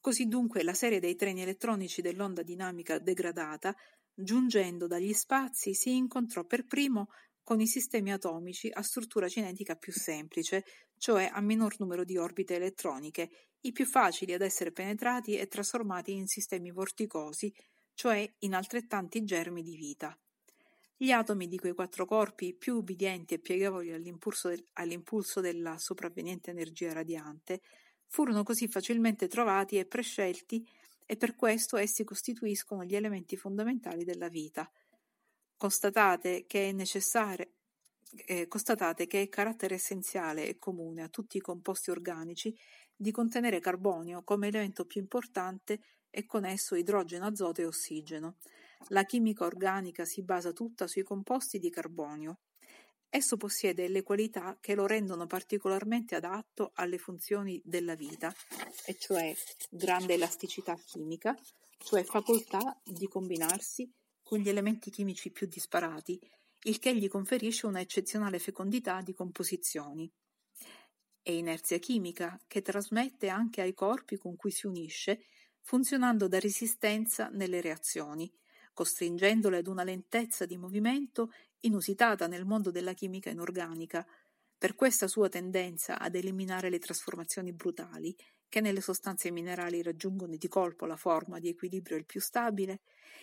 Così 0.00 0.26
dunque 0.26 0.62
la 0.62 0.72
serie 0.72 1.00
dei 1.00 1.16
treni 1.16 1.42
elettronici 1.42 2.00
dell'onda 2.00 2.42
dinamica 2.42 2.98
degradata, 2.98 3.76
giungendo 4.14 4.86
dagli 4.86 5.12
spazi, 5.12 5.74
si 5.74 5.96
incontrò 5.96 6.44
per 6.44 6.64
primo 6.64 7.08
con 7.42 7.60
i 7.60 7.66
sistemi 7.66 8.10
atomici 8.10 8.70
a 8.72 8.82
struttura 8.82 9.28
cinetica 9.28 9.74
più 9.76 9.92
semplice, 9.92 10.64
cioè 10.96 11.30
a 11.30 11.42
minor 11.42 11.76
numero 11.78 12.04
di 12.04 12.16
orbite 12.16 12.54
elettroniche, 12.54 13.30
i 13.64 13.72
più 13.72 13.86
facili 13.86 14.32
ad 14.32 14.42
essere 14.42 14.72
penetrati 14.72 15.36
e 15.36 15.48
trasformati 15.48 16.12
in 16.12 16.26
sistemi 16.26 16.70
vorticosi, 16.70 17.52
cioè 17.94 18.30
in 18.40 18.54
altrettanti 18.54 19.24
germi 19.24 19.62
di 19.62 19.76
vita. 19.76 20.16
Gli 20.96 21.10
atomi 21.10 21.48
di 21.48 21.58
quei 21.58 21.74
quattro 21.74 22.06
corpi, 22.06 22.54
più 22.54 22.76
ubbidienti 22.76 23.34
e 23.34 23.38
pieghevoli 23.38 23.92
all'impulso, 23.92 24.48
del, 24.48 24.64
all'impulso 24.74 25.40
della 25.40 25.78
sopravveniente 25.78 26.50
energia 26.50 26.92
radiante, 26.92 27.62
furono 28.06 28.42
così 28.42 28.68
facilmente 28.68 29.28
trovati 29.28 29.78
e 29.78 29.86
prescelti 29.86 30.66
e 31.06 31.16
per 31.16 31.34
questo 31.34 31.76
essi 31.76 32.04
costituiscono 32.04 32.84
gli 32.84 32.94
elementi 32.94 33.36
fondamentali 33.36 34.04
della 34.04 34.28
vita. 34.28 34.70
Constatate 35.56 36.44
che 36.46 36.68
è 36.68 36.72
necessario 36.72 37.48
eh, 38.26 38.46
constatate 38.46 39.06
che 39.06 39.22
è 39.22 39.28
carattere 39.28 39.74
essenziale 39.74 40.46
e 40.46 40.58
comune 40.58 41.02
a 41.02 41.08
tutti 41.08 41.36
i 41.36 41.40
composti 41.40 41.90
organici 41.90 42.56
di 42.96 43.10
contenere 43.10 43.60
carbonio 43.60 44.22
come 44.22 44.48
elemento 44.48 44.84
più 44.84 45.00
importante 45.00 45.80
e 46.10 46.26
con 46.26 46.44
esso 46.44 46.74
idrogeno, 46.74 47.26
azoto 47.26 47.60
e 47.60 47.66
ossigeno. 47.66 48.36
La 48.88 49.04
chimica 49.04 49.44
organica 49.44 50.04
si 50.04 50.22
basa 50.22 50.52
tutta 50.52 50.86
sui 50.86 51.02
composti 51.02 51.58
di 51.58 51.70
carbonio. 51.70 52.38
Esso 53.08 53.36
possiede 53.36 53.88
le 53.88 54.02
qualità 54.02 54.58
che 54.60 54.74
lo 54.74 54.86
rendono 54.86 55.26
particolarmente 55.26 56.16
adatto 56.16 56.72
alle 56.74 56.98
funzioni 56.98 57.60
della 57.64 57.94
vita, 57.94 58.34
e 58.86 58.96
cioè 58.98 59.34
grande 59.70 60.14
elasticità 60.14 60.74
chimica, 60.74 61.36
cioè 61.78 62.02
facoltà 62.02 62.80
di 62.82 63.06
combinarsi 63.06 63.88
con 64.22 64.38
gli 64.38 64.48
elementi 64.48 64.90
chimici 64.90 65.30
più 65.30 65.46
disparati, 65.46 66.18
il 66.62 66.78
che 66.78 66.96
gli 66.96 67.08
conferisce 67.08 67.66
una 67.66 67.80
eccezionale 67.80 68.38
fecondità 68.38 69.00
di 69.00 69.12
composizioni. 69.12 70.10
E 71.26 71.36
inerzia 71.36 71.78
chimica, 71.78 72.38
che 72.46 72.62
trasmette 72.62 73.28
anche 73.28 73.60
ai 73.62 73.74
corpi 73.74 74.16
con 74.16 74.36
cui 74.36 74.50
si 74.50 74.66
unisce, 74.66 75.24
funzionando 75.60 76.28
da 76.28 76.38
resistenza 76.38 77.28
nelle 77.28 77.60
reazioni, 77.60 78.30
costringendole 78.74 79.58
ad 79.58 79.66
una 79.66 79.84
lentezza 79.84 80.46
di 80.46 80.56
movimento 80.58 81.30
inusitata 81.60 82.26
nel 82.26 82.44
mondo 82.44 82.70
della 82.70 82.92
chimica 82.94 83.30
inorganica, 83.30 84.06
Per 84.58 84.74
questa 84.74 85.08
sua 85.08 85.28
tendenza 85.28 86.00
ad 86.00 86.16
eliminare 86.16 86.70
le 86.70 86.80
trasformazioni 86.80 87.52
brutali, 87.52 88.16
che 88.48 88.62
nelle 88.62 88.80
sostanze 88.80 89.30
minerali 89.30 89.82
raggiungono 89.82 90.36
di 90.36 90.48
colpo 90.48 90.86
la 90.86 90.96
forma 90.96 91.40
di 91.40 91.50
equilibrio 91.50 91.98
il 91.98 92.06
più 92.06 92.20
stabile, 92.20 92.82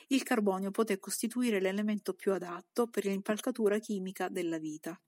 il 0.10 0.24
carbonio 0.24 0.72
poté 0.72 1.00
costituire 1.00 1.60
l'elemento 1.60 2.14
più 2.14 2.34
adatto 2.34 2.88
per 2.88 3.06
l'impalcatura 3.06 3.80
chimica 3.80 4.30
della 4.30 4.60
vita. 4.60 5.02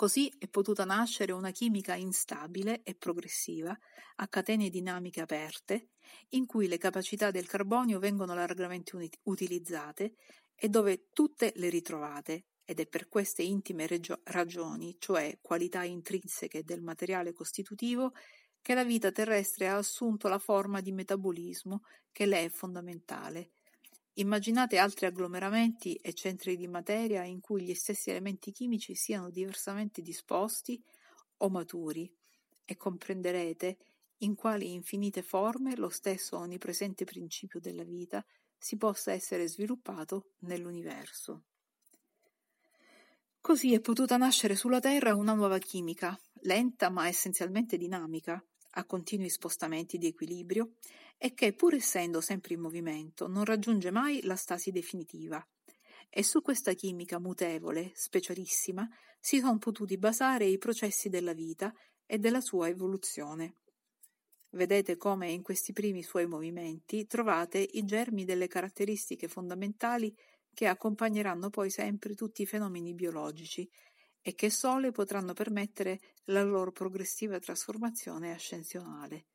Così 0.00 0.32
è 0.38 0.48
potuta 0.48 0.86
nascere 0.86 1.32
una 1.32 1.50
chimica 1.50 1.94
instabile 1.94 2.82
e 2.84 2.94
progressiva, 2.94 3.78
a 4.16 4.28
catene 4.28 4.70
dinamiche 4.70 5.20
aperte, 5.20 5.90
in 6.30 6.46
cui 6.46 6.68
le 6.68 6.78
capacità 6.78 7.30
del 7.30 7.46
carbonio 7.46 7.98
vengono 7.98 8.32
largamente 8.32 8.96
utilizzate 9.24 10.14
e 10.54 10.70
dove 10.70 11.08
tutte 11.12 11.52
le 11.56 11.68
ritrovate, 11.68 12.46
ed 12.64 12.80
è 12.80 12.86
per 12.86 13.08
queste 13.08 13.42
intime 13.42 13.86
regio- 13.86 14.22
ragioni, 14.24 14.96
cioè 14.98 15.38
qualità 15.42 15.84
intrinseche 15.84 16.64
del 16.64 16.80
materiale 16.80 17.34
costitutivo, 17.34 18.12
che 18.62 18.72
la 18.72 18.84
vita 18.84 19.12
terrestre 19.12 19.68
ha 19.68 19.76
assunto 19.76 20.28
la 20.28 20.38
forma 20.38 20.80
di 20.80 20.92
metabolismo 20.92 21.82
che 22.10 22.24
le 22.24 22.44
è 22.44 22.48
fondamentale. 22.48 23.50
Immaginate 24.20 24.76
altri 24.76 25.06
agglomeramenti 25.06 25.94
e 25.94 26.12
centri 26.12 26.54
di 26.54 26.68
materia 26.68 27.24
in 27.24 27.40
cui 27.40 27.62
gli 27.62 27.74
stessi 27.74 28.10
elementi 28.10 28.52
chimici 28.52 28.94
siano 28.94 29.30
diversamente 29.30 30.02
disposti 30.02 30.82
o 31.38 31.48
maturi 31.48 32.12
e 32.66 32.76
comprenderete 32.76 33.78
in 34.18 34.34
quali 34.34 34.74
infinite 34.74 35.22
forme 35.22 35.74
lo 35.74 35.88
stesso 35.88 36.36
onnipresente 36.36 37.06
principio 37.06 37.60
della 37.60 37.82
vita 37.82 38.22
si 38.58 38.76
possa 38.76 39.10
essere 39.10 39.48
sviluppato 39.48 40.32
nell'universo. 40.40 41.44
Così 43.40 43.72
è 43.72 43.80
potuta 43.80 44.18
nascere 44.18 44.54
sulla 44.54 44.80
Terra 44.80 45.14
una 45.14 45.32
nuova 45.32 45.56
chimica, 45.56 46.20
lenta 46.42 46.90
ma 46.90 47.08
essenzialmente 47.08 47.78
dinamica, 47.78 48.44
a 48.72 48.84
continui 48.84 49.30
spostamenti 49.30 49.96
di 49.96 50.08
equilibrio 50.08 50.74
e 51.22 51.34
che, 51.34 51.52
pur 51.52 51.74
essendo 51.74 52.22
sempre 52.22 52.54
in 52.54 52.60
movimento, 52.60 53.28
non 53.28 53.44
raggiunge 53.44 53.90
mai 53.90 54.22
la 54.22 54.36
stasi 54.36 54.70
definitiva. 54.70 55.46
E 56.08 56.22
su 56.22 56.40
questa 56.40 56.72
chimica 56.72 57.18
mutevole, 57.18 57.92
specialissima, 57.94 58.88
si 59.20 59.38
sono 59.38 59.58
potuti 59.58 59.98
basare 59.98 60.46
i 60.46 60.56
processi 60.56 61.10
della 61.10 61.34
vita 61.34 61.74
e 62.06 62.18
della 62.18 62.40
sua 62.40 62.68
evoluzione. 62.68 63.56
Vedete 64.52 64.96
come 64.96 65.30
in 65.30 65.42
questi 65.42 65.74
primi 65.74 66.02
suoi 66.02 66.26
movimenti 66.26 67.06
trovate 67.06 67.58
i 67.58 67.84
germi 67.84 68.24
delle 68.24 68.48
caratteristiche 68.48 69.28
fondamentali 69.28 70.16
che 70.54 70.68
accompagneranno 70.68 71.50
poi 71.50 71.68
sempre 71.68 72.14
tutti 72.14 72.40
i 72.40 72.46
fenomeni 72.46 72.94
biologici 72.94 73.70
e 74.22 74.34
che 74.34 74.48
sole 74.48 74.90
potranno 74.90 75.34
permettere 75.34 76.00
la 76.24 76.42
loro 76.42 76.72
progressiva 76.72 77.38
trasformazione 77.38 78.32
ascensionale. 78.32 79.26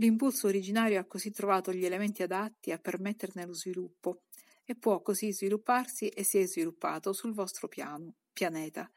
L'impulso 0.00 0.46
originario 0.46 1.00
ha 1.00 1.04
così 1.04 1.32
trovato 1.32 1.72
gli 1.72 1.84
elementi 1.84 2.22
adatti 2.22 2.70
a 2.70 2.78
permetterne 2.78 3.44
lo 3.44 3.52
sviluppo 3.52 4.22
e 4.64 4.76
può 4.76 5.02
così 5.02 5.32
svilupparsi 5.32 6.08
e 6.08 6.22
si 6.22 6.38
è 6.38 6.46
sviluppato 6.46 7.12
sul 7.12 7.34
vostro 7.34 7.66
piano, 7.66 8.14
pianeta. 8.32 8.88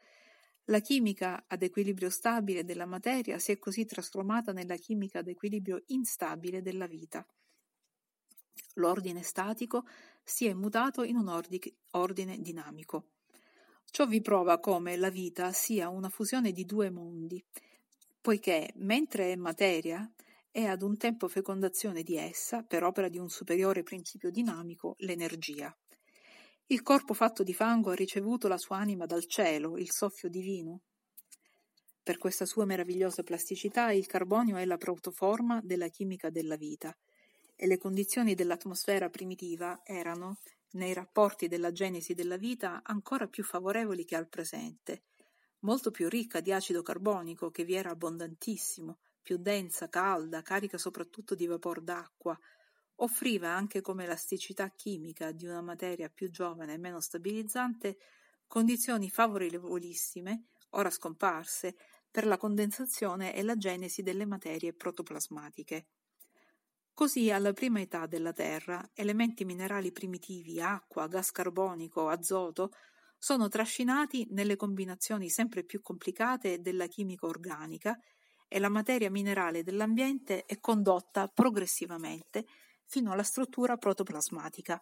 La 0.66 0.78
chimica 0.78 1.44
ad 1.48 1.62
equilibrio 1.62 2.08
stabile 2.08 2.62
della 2.62 2.86
materia 2.86 3.40
si 3.40 3.50
è 3.50 3.58
così 3.58 3.84
trasformata 3.84 4.52
nella 4.52 4.76
chimica 4.76 5.18
ad 5.18 5.28
equilibrio 5.28 5.82
instabile 5.86 6.62
della 6.62 6.86
vita. 6.86 7.26
L'ordine 8.74 9.22
statico 9.22 9.84
si 10.22 10.46
è 10.46 10.54
mutato 10.54 11.02
in 11.02 11.16
un 11.16 11.28
ordine 11.90 12.38
dinamico. 12.38 13.08
Ciò 13.90 14.06
vi 14.06 14.20
prova 14.20 14.60
come 14.60 14.96
la 14.96 15.10
vita 15.10 15.50
sia 15.50 15.88
una 15.88 16.08
fusione 16.08 16.52
di 16.52 16.64
due 16.64 16.90
mondi, 16.90 17.44
poiché 18.20 18.72
mentre 18.76 19.32
è 19.32 19.36
materia, 19.36 20.08
è 20.52 20.64
ad 20.64 20.82
un 20.82 20.98
tempo 20.98 21.28
fecondazione 21.28 22.02
di 22.02 22.18
essa, 22.18 22.62
per 22.62 22.84
opera 22.84 23.08
di 23.08 23.16
un 23.16 23.30
superiore 23.30 23.82
principio 23.82 24.30
dinamico, 24.30 24.96
l'energia. 24.98 25.74
Il 26.66 26.82
corpo 26.82 27.14
fatto 27.14 27.42
di 27.42 27.54
fango 27.54 27.90
ha 27.90 27.94
ricevuto 27.94 28.48
la 28.48 28.58
sua 28.58 28.76
anima 28.76 29.06
dal 29.06 29.24
cielo, 29.24 29.78
il 29.78 29.90
soffio 29.90 30.28
divino. 30.28 30.82
Per 32.02 32.18
questa 32.18 32.44
sua 32.44 32.66
meravigliosa 32.66 33.22
plasticità 33.22 33.92
il 33.92 34.04
carbonio 34.04 34.58
è 34.58 34.66
la 34.66 34.76
protoforma 34.76 35.58
della 35.62 35.88
chimica 35.88 36.28
della 36.28 36.56
vita 36.56 36.94
e 37.56 37.66
le 37.66 37.78
condizioni 37.78 38.34
dell'atmosfera 38.34 39.08
primitiva 39.08 39.80
erano 39.84 40.38
nei 40.72 40.92
rapporti 40.92 41.48
della 41.48 41.72
genesi 41.72 42.12
della 42.12 42.36
vita 42.36 42.82
ancora 42.84 43.26
più 43.26 43.42
favorevoli 43.42 44.04
che 44.04 44.16
al 44.16 44.28
presente, 44.28 45.04
molto 45.60 45.90
più 45.90 46.10
ricca 46.10 46.40
di 46.40 46.52
acido 46.52 46.82
carbonico 46.82 47.50
che 47.50 47.64
vi 47.64 47.74
era 47.74 47.90
abbondantissimo, 47.90 48.98
più 49.22 49.36
densa, 49.38 49.88
calda, 49.88 50.42
carica 50.42 50.78
soprattutto 50.78 51.34
di 51.34 51.46
vapor 51.46 51.80
d'acqua, 51.82 52.38
offriva 52.96 53.48
anche 53.50 53.80
come 53.80 54.04
elasticità 54.04 54.68
chimica 54.70 55.32
di 55.32 55.46
una 55.46 55.62
materia 55.62 56.08
più 56.08 56.30
giovane 56.30 56.74
e 56.74 56.78
meno 56.78 57.00
stabilizzante 57.00 57.96
condizioni 58.46 59.08
favorevolissime, 59.10 60.48
ora 60.70 60.90
scomparse, 60.90 61.76
per 62.10 62.26
la 62.26 62.36
condensazione 62.36 63.34
e 63.34 63.42
la 63.42 63.56
genesi 63.56 64.02
delle 64.02 64.26
materie 64.26 64.74
protoplasmatiche. 64.74 65.86
Così 66.94 67.30
alla 67.30 67.52
prima 67.52 67.80
età 67.80 68.06
della 68.06 68.32
Terra 68.32 68.90
elementi 68.94 69.44
minerali 69.44 69.92
primitivi, 69.92 70.60
acqua, 70.60 71.06
gas 71.06 71.30
carbonico, 71.30 72.08
azoto, 72.08 72.72
sono 73.18 73.48
trascinati 73.48 74.26
nelle 74.30 74.56
combinazioni 74.56 75.28
sempre 75.28 75.64
più 75.64 75.80
complicate 75.82 76.60
della 76.60 76.86
chimica 76.86 77.26
organica 77.26 77.98
e 78.52 78.58
la 78.58 78.68
materia 78.68 79.10
minerale 79.10 79.62
dell'ambiente 79.62 80.44
è 80.44 80.60
condotta 80.60 81.26
progressivamente 81.26 82.44
fino 82.84 83.10
alla 83.10 83.22
struttura 83.22 83.78
protoplasmatica. 83.78 84.78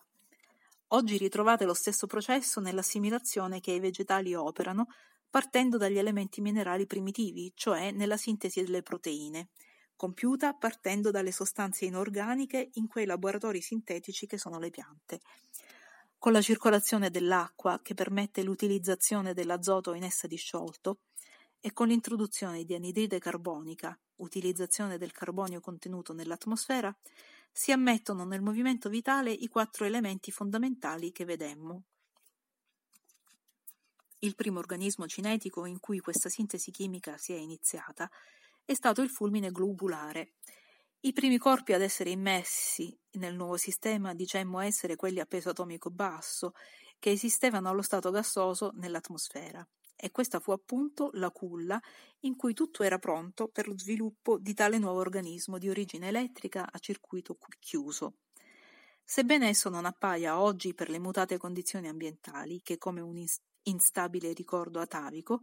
Oggi 0.88 1.16
ritrovate 1.16 1.64
lo 1.64 1.74
stesso 1.74 2.08
processo 2.08 2.58
nell'assimilazione 2.58 3.60
che 3.60 3.70
i 3.70 3.78
vegetali 3.78 4.34
operano 4.34 4.88
partendo 5.30 5.76
dagli 5.76 5.98
elementi 5.98 6.40
minerali 6.40 6.84
primitivi, 6.84 7.52
cioè 7.54 7.92
nella 7.92 8.16
sintesi 8.16 8.60
delle 8.60 8.82
proteine 8.82 9.50
compiuta 9.94 10.54
partendo 10.54 11.10
dalle 11.10 11.30
sostanze 11.30 11.84
inorganiche 11.84 12.70
in 12.72 12.88
quei 12.88 13.04
laboratori 13.06 13.60
sintetici 13.60 14.26
che 14.26 14.38
sono 14.38 14.58
le 14.58 14.70
piante. 14.70 15.20
Con 16.18 16.32
la 16.32 16.40
circolazione 16.40 17.10
dell'acqua, 17.10 17.80
che 17.82 17.94
permette 17.94 18.42
l'utilizzazione 18.42 19.34
dell'azoto 19.34 19.92
in 19.92 20.02
essa 20.02 20.26
disciolto, 20.26 21.00
e 21.60 21.72
con 21.72 21.88
l'introduzione 21.88 22.64
di 22.64 22.74
anidride 22.74 23.18
carbonica, 23.18 23.98
utilizzazione 24.16 24.98
del 24.98 25.12
carbonio 25.12 25.60
contenuto 25.60 26.12
nell'atmosfera, 26.12 26.94
si 27.52 27.72
ammettono 27.72 28.24
nel 28.24 28.40
movimento 28.40 28.88
vitale 28.88 29.30
i 29.30 29.48
quattro 29.48 29.84
elementi 29.84 30.30
fondamentali 30.30 31.12
che 31.12 31.24
vedemmo. 31.24 31.84
Il 34.20 34.34
primo 34.34 34.58
organismo 34.58 35.06
cinetico 35.06 35.64
in 35.64 35.80
cui 35.80 35.98
questa 36.00 36.28
sintesi 36.28 36.70
chimica 36.70 37.16
si 37.16 37.32
è 37.32 37.36
iniziata 37.36 38.10
è 38.64 38.74
stato 38.74 39.02
il 39.02 39.10
fulmine 39.10 39.50
globulare. 39.50 40.34
I 41.00 41.12
primi 41.12 41.38
corpi 41.38 41.72
ad 41.72 41.80
essere 41.80 42.10
immessi 42.10 42.96
nel 43.12 43.34
nuovo 43.34 43.56
sistema 43.56 44.14
dicemmo 44.14 44.60
essere 44.60 44.96
quelli 44.96 45.20
a 45.20 45.26
peso 45.26 45.50
atomico 45.50 45.90
basso, 45.90 46.52
che 46.98 47.10
esistevano 47.10 47.70
allo 47.70 47.82
stato 47.82 48.10
gassoso 48.10 48.72
nell'atmosfera. 48.74 49.66
E 50.02 50.10
questa 50.10 50.40
fu 50.40 50.50
appunto 50.50 51.10
la 51.14 51.30
culla 51.30 51.78
in 52.20 52.34
cui 52.34 52.54
tutto 52.54 52.82
era 52.82 52.98
pronto 52.98 53.48
per 53.48 53.68
lo 53.68 53.78
sviluppo 53.78 54.38
di 54.38 54.54
tale 54.54 54.78
nuovo 54.78 54.98
organismo 54.98 55.58
di 55.58 55.68
origine 55.68 56.08
elettrica 56.08 56.66
a 56.70 56.78
circuito 56.78 57.36
chiuso. 57.58 58.14
Sebbene 59.04 59.48
esso 59.48 59.68
non 59.68 59.84
appaia 59.84 60.40
oggi 60.40 60.72
per 60.72 60.88
le 60.88 60.98
mutate 60.98 61.36
condizioni 61.36 61.88
ambientali, 61.88 62.62
che 62.62 62.78
come 62.78 63.02
un 63.02 63.22
instabile 63.64 64.32
ricordo 64.32 64.80
atavico, 64.80 65.42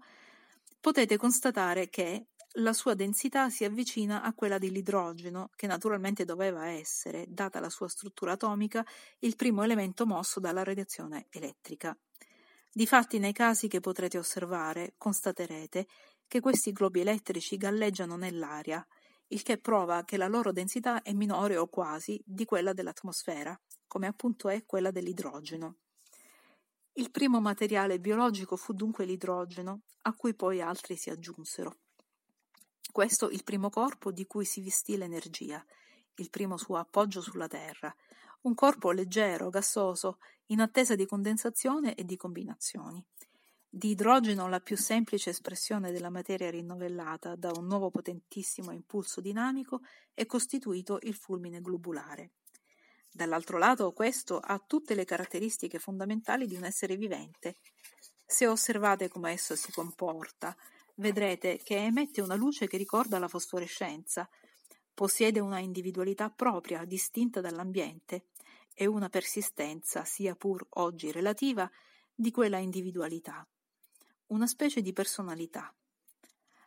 potete 0.79 1.17
constatare 1.17 1.89
che 1.89 2.29
la 2.53 2.73
sua 2.73 2.95
densità 2.95 3.49
si 3.49 3.63
avvicina 3.63 4.23
a 4.23 4.33
quella 4.33 4.57
dell'idrogeno, 4.57 5.51
che 5.55 5.67
naturalmente 5.67 6.25
doveva 6.25 6.67
essere, 6.67 7.25
data 7.27 7.59
la 7.59 7.69
sua 7.69 7.89
struttura 7.89 8.31
atomica, 8.31 8.83
il 9.19 9.35
primo 9.35 9.61
elemento 9.61 10.07
mosso 10.07 10.39
dalla 10.39 10.63
radiazione 10.63 11.27
elettrica. 11.29 11.95
Difatti, 12.77 13.17
nei 13.17 13.33
casi 13.33 13.67
che 13.67 13.79
potrete 13.79 14.19
osservare, 14.19 14.93
constaterete 14.99 15.87
che 16.27 16.39
questi 16.39 16.71
globi 16.71 16.99
elettrici 16.99 17.57
galleggiano 17.57 18.15
nell'aria, 18.17 18.85
il 19.29 19.41
che 19.41 19.57
prova 19.57 20.03
che 20.03 20.15
la 20.15 20.27
loro 20.27 20.51
densità 20.51 21.01
è 21.01 21.11
minore 21.11 21.57
o 21.57 21.65
quasi 21.69 22.21
di 22.23 22.45
quella 22.45 22.73
dell'atmosfera, 22.73 23.59
come 23.87 24.05
appunto 24.05 24.47
è 24.47 24.63
quella 24.63 24.91
dell'idrogeno. 24.91 25.77
Il 26.93 27.09
primo 27.09 27.41
materiale 27.41 27.99
biologico 27.99 28.55
fu 28.55 28.73
dunque 28.73 29.05
l'idrogeno, 29.05 29.81
a 30.03 30.13
cui 30.13 30.35
poi 30.35 30.61
altri 30.61 30.97
si 30.97 31.09
aggiunsero. 31.09 31.77
Questo 32.91 33.31
il 33.31 33.43
primo 33.43 33.71
corpo 33.71 34.11
di 34.11 34.27
cui 34.27 34.45
si 34.45 34.61
vestì 34.61 34.97
l'energia, 34.97 35.65
il 36.17 36.29
primo 36.29 36.57
suo 36.57 36.77
appoggio 36.77 37.21
sulla 37.21 37.47
Terra, 37.47 37.91
un 38.47 38.55
corpo 38.55 38.91
leggero, 38.91 39.49
gassoso, 39.49 40.19
in 40.47 40.61
attesa 40.61 40.95
di 40.95 41.05
condensazione 41.05 41.95
e 41.95 42.05
di 42.05 42.15
combinazioni. 42.15 43.05
di 43.69 43.89
idrogeno 43.89 44.47
la 44.47 44.61
più 44.61 44.77
semplice 44.77 45.31
espressione 45.31 45.91
della 45.91 46.09
materia 46.09 46.49
rinnovellata 46.49 47.35
da 47.35 47.51
un 47.53 47.67
nuovo 47.67 47.91
potentissimo 47.91 48.71
impulso 48.71 49.19
dinamico 49.19 49.81
è 50.13 50.25
costituito 50.25 50.97
il 51.01 51.13
fulmine 51.13 51.61
globulare. 51.61 52.31
Dall'altro 53.11 53.57
lato 53.57 53.91
questo 53.91 54.39
ha 54.39 54.57
tutte 54.65 54.95
le 54.95 55.03
caratteristiche 55.03 55.77
fondamentali 55.77 56.47
di 56.47 56.55
un 56.55 56.63
essere 56.63 56.95
vivente. 56.95 57.57
Se 58.25 58.47
osservate 58.47 59.09
come 59.09 59.33
esso 59.33 59.55
si 59.55 59.71
comporta, 59.71 60.55
vedrete 60.95 61.57
che 61.57 61.75
emette 61.75 62.21
una 62.21 62.35
luce 62.35 62.67
che 62.67 62.77
ricorda 62.77 63.19
la 63.19 63.27
fosforescenza, 63.27 64.27
possiede 64.93 65.39
una 65.39 65.59
individualità 65.59 66.29
propria, 66.29 66.83
distinta 66.85 67.41
dall'ambiente, 67.41 68.29
e 68.79 68.85
una 68.85 69.09
persistenza, 69.09 70.05
sia 70.05 70.35
pur 70.35 70.63
oggi 70.75 71.11
relativa, 71.11 71.67
di 72.13 72.29
quella 72.29 72.57
individualità 72.57 73.47
una 74.27 74.47
specie 74.47 74.81
di 74.81 74.91
personalità. 74.91 75.73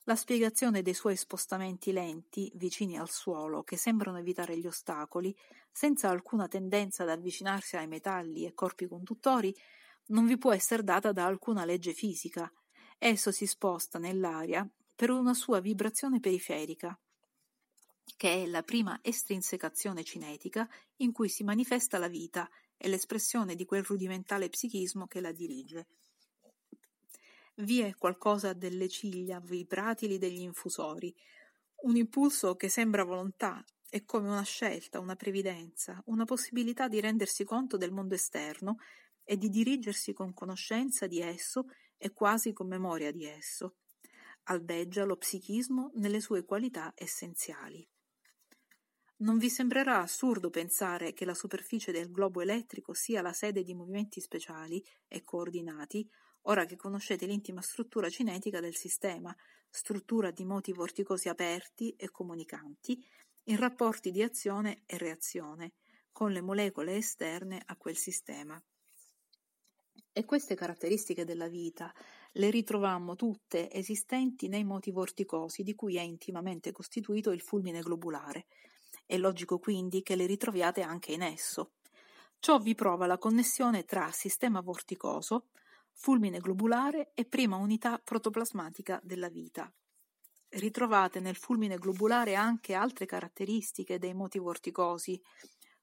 La 0.04 0.16
spiegazione 0.16 0.82
dei 0.82 0.94
suoi 0.94 1.16
spostamenti 1.16 1.92
lenti, 1.92 2.50
vicini 2.54 2.98
al 2.98 3.10
suolo, 3.10 3.62
che 3.62 3.76
sembrano 3.76 4.18
evitare 4.18 4.56
gli 4.56 4.66
ostacoli, 4.66 5.36
senza 5.70 6.08
alcuna 6.08 6.48
tendenza 6.48 7.02
ad 7.02 7.10
avvicinarsi 7.10 7.76
ai 7.76 7.86
metalli 7.86 8.46
e 8.46 8.54
corpi 8.54 8.86
conduttori, 8.86 9.54
non 10.06 10.26
vi 10.26 10.38
può 10.38 10.52
essere 10.52 10.82
data 10.82 11.12
da 11.12 11.26
alcuna 11.26 11.64
legge 11.64 11.92
fisica. 11.92 12.50
Esso 12.98 13.30
si 13.30 13.46
sposta 13.46 13.98
nell'aria 13.98 14.66
per 14.96 15.10
una 15.10 15.34
sua 15.34 15.60
vibrazione 15.60 16.18
periferica, 16.18 16.98
che 18.16 18.42
è 18.42 18.46
la 18.46 18.62
prima 18.62 18.98
estrinsecazione 19.02 20.04
cinetica 20.04 20.68
in 20.96 21.12
cui 21.12 21.28
si 21.28 21.44
manifesta 21.44 21.98
la 21.98 22.08
vita 22.08 22.48
e 22.76 22.88
l'espressione 22.88 23.54
di 23.54 23.64
quel 23.64 23.84
rudimentale 23.84 24.48
psichismo 24.48 25.06
che 25.06 25.20
la 25.20 25.32
dirige. 25.32 25.86
Vi 27.56 27.80
è 27.80 27.94
qualcosa 27.96 28.52
delle 28.54 28.88
ciglia 28.88 29.38
vibratili 29.38 30.18
degli 30.18 30.40
infusori, 30.40 31.14
un 31.82 31.96
impulso 31.96 32.56
che 32.56 32.68
sembra 32.68 33.04
volontà, 33.04 33.64
è 33.88 34.04
come 34.04 34.28
una 34.28 34.42
scelta, 34.42 34.98
una 34.98 35.16
previdenza, 35.16 36.02
una 36.06 36.24
possibilità 36.24 36.88
di 36.88 37.00
rendersi 37.00 37.44
conto 37.44 37.76
del 37.76 37.90
mondo 37.92 38.14
esterno 38.14 38.76
e 39.24 39.36
di 39.36 39.48
dirigersi 39.48 40.12
con 40.12 40.32
conoscenza 40.32 41.06
di 41.06 41.20
esso 41.20 41.66
e 41.96 42.12
quasi 42.12 42.52
con 42.52 42.68
memoria 42.68 43.10
di 43.10 43.24
esso. 43.26 43.76
Albeggia 44.44 45.04
lo 45.04 45.16
psichismo 45.16 45.90
nelle 45.94 46.20
sue 46.20 46.44
qualità 46.44 46.92
essenziali. 46.94 47.86
Non 49.20 49.36
vi 49.36 49.50
sembrerà 49.50 50.00
assurdo 50.00 50.48
pensare 50.48 51.12
che 51.12 51.26
la 51.26 51.34
superficie 51.34 51.92
del 51.92 52.10
globo 52.10 52.40
elettrico 52.40 52.94
sia 52.94 53.20
la 53.20 53.34
sede 53.34 53.62
di 53.62 53.74
movimenti 53.74 54.18
speciali 54.18 54.82
e 55.06 55.24
coordinati 55.24 56.08
ora 56.44 56.64
che 56.64 56.76
conoscete 56.76 57.26
l'intima 57.26 57.60
struttura 57.60 58.08
cinetica 58.08 58.60
del 58.60 58.74
sistema, 58.74 59.34
struttura 59.68 60.30
di 60.30 60.46
moti 60.46 60.72
vorticosi 60.72 61.28
aperti 61.28 61.94
e 61.96 62.10
comunicanti, 62.10 63.04
in 63.44 63.56
rapporti 63.58 64.10
di 64.10 64.22
azione 64.22 64.84
e 64.86 64.96
reazione, 64.96 65.74
con 66.12 66.32
le 66.32 66.40
molecole 66.40 66.96
esterne 66.96 67.60
a 67.62 67.76
quel 67.76 67.96
sistema. 67.96 68.58
E 70.12 70.24
queste 70.24 70.54
caratteristiche 70.54 71.26
della 71.26 71.48
vita 71.48 71.92
le 72.32 72.48
ritrovammo 72.48 73.16
tutte 73.16 73.70
esistenti 73.70 74.48
nei 74.48 74.64
moti 74.64 74.90
vorticosi 74.90 75.62
di 75.62 75.74
cui 75.74 75.98
è 75.98 76.00
intimamente 76.00 76.72
costituito 76.72 77.32
il 77.32 77.42
fulmine 77.42 77.80
globulare. 77.80 78.46
È 79.10 79.18
logico 79.18 79.58
quindi 79.58 80.04
che 80.04 80.14
le 80.14 80.24
ritroviate 80.24 80.82
anche 80.82 81.10
in 81.10 81.22
esso. 81.22 81.72
Ciò 82.38 82.60
vi 82.60 82.76
prova 82.76 83.06
la 83.06 83.18
connessione 83.18 83.84
tra 83.84 84.12
sistema 84.12 84.60
vorticoso, 84.60 85.48
fulmine 85.90 86.38
globulare 86.38 87.10
è 87.12 87.24
prima 87.24 87.56
unità 87.56 87.98
protoplasmatica 87.98 89.00
della 89.02 89.28
vita. 89.28 89.68
Ritrovate 90.50 91.18
nel 91.18 91.34
fulmine 91.34 91.76
globulare 91.76 92.36
anche 92.36 92.74
altre 92.74 93.04
caratteristiche 93.04 93.98
dei 93.98 94.14
moti 94.14 94.38
vorticosi, 94.38 95.20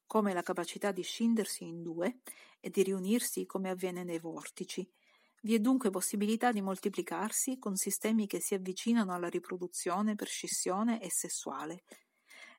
come 0.06 0.32
la 0.32 0.42
capacità 0.42 0.94
di 0.94 1.02
scindersi 1.02 1.66
in 1.66 1.82
due 1.82 2.20
e 2.62 2.70
di 2.70 2.82
riunirsi 2.82 3.46
come 3.46 3.70
avviene 3.70 4.06
nei 4.06 4.20
vortici. 4.20 4.90
Vi 5.42 5.54
è 5.54 5.60
dunque 5.60 5.90
possibilità 5.90 6.54
di 6.54 6.62
moltiplicarsi 6.62 7.60
con 7.60 7.76
sistemi 7.76 8.26
che 8.26 8.40
si 8.40 8.54
avvicinano 8.54 9.12
alla 9.14 9.28
riproduzione 9.28 10.16
per 10.16 10.30
scissione 10.30 11.02
e 11.02 11.12
sessuale. 11.12 11.84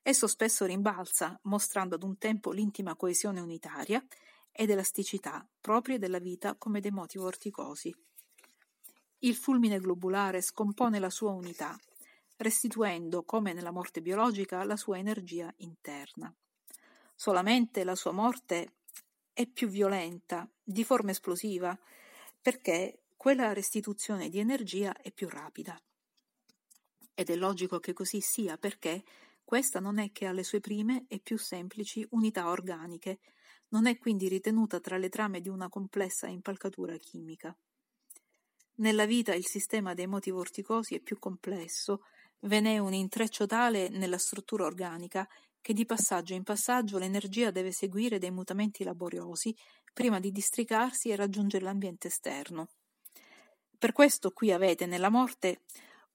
Esso 0.01 0.27
spesso 0.27 0.65
rimbalza, 0.65 1.39
mostrando 1.43 1.95
ad 1.95 2.03
un 2.03 2.17
tempo 2.17 2.51
l'intima 2.51 2.95
coesione 2.95 3.39
unitaria 3.39 4.03
ed 4.51 4.69
elasticità 4.69 5.47
proprie 5.61 5.99
della 5.99 6.19
vita 6.19 6.55
come 6.55 6.79
dei 6.79 6.91
moti 6.91 7.17
vorticosi. 7.17 7.95
Il 9.19 9.35
fulmine 9.35 9.79
globulare 9.79 10.41
scompone 10.41 10.99
la 10.99 11.09
sua 11.09 11.31
unità, 11.31 11.77
restituendo, 12.37 13.23
come 13.23 13.53
nella 13.53 13.71
morte 13.71 14.01
biologica, 14.01 14.63
la 14.63 14.77
sua 14.77 14.97
energia 14.97 15.53
interna. 15.57 16.33
Solamente 17.15 17.83
la 17.83 17.95
sua 17.95 18.11
morte 18.11 18.75
è 19.33 19.45
più 19.45 19.67
violenta, 19.67 20.49
di 20.63 20.85
forma 20.85 21.11
esplosiva, 21.11 21.77
perché 22.41 23.03
quella 23.17 23.51
restituzione 23.51 24.29
di 24.29 24.39
energia 24.39 24.95
è 24.95 25.11
più 25.11 25.27
rapida. 25.27 25.77
Ed 27.13 27.29
è 27.29 27.35
logico 27.35 27.79
che 27.79 27.91
così 27.91 28.21
sia 28.21 28.57
perché 28.57 29.03
questa 29.49 29.79
non 29.79 29.97
è 29.97 30.11
che 30.11 30.27
alle 30.27 30.43
sue 30.43 30.59
prime 30.59 31.05
e 31.07 31.17
più 31.17 31.35
semplici 31.39 32.05
unità 32.11 32.49
organiche, 32.49 33.17
non 33.69 33.87
è 33.87 33.97
quindi 33.97 34.27
ritenuta 34.27 34.79
tra 34.79 34.95
le 34.95 35.09
trame 35.09 35.41
di 35.41 35.49
una 35.49 35.69
complessa 35.69 36.27
impalcatura 36.27 36.95
chimica. 36.97 37.57
Nella 38.75 39.07
vita 39.07 39.33
il 39.33 39.47
sistema 39.47 39.95
dei 39.95 40.05
moti 40.05 40.29
vorticosi 40.29 40.93
è 40.93 40.99
più 40.99 41.17
complesso, 41.17 42.03
ve 42.41 42.59
n'è 42.59 42.77
un 42.77 42.93
intreccio 42.93 43.47
tale 43.47 43.89
nella 43.89 44.19
struttura 44.19 44.65
organica 44.65 45.27
che 45.59 45.73
di 45.73 45.83
passaggio 45.83 46.35
in 46.35 46.43
passaggio 46.43 46.99
l'energia 46.99 47.49
deve 47.49 47.71
seguire 47.71 48.19
dei 48.19 48.29
mutamenti 48.29 48.83
laboriosi 48.83 49.55
prima 49.91 50.19
di 50.19 50.31
districarsi 50.31 51.09
e 51.09 51.15
raggiungere 51.15 51.65
l'ambiente 51.65 52.09
esterno. 52.09 52.69
Per 53.79 53.93
questo 53.93 54.29
qui 54.29 54.51
avete 54.51 54.85
nella 54.85 55.09
morte 55.09 55.61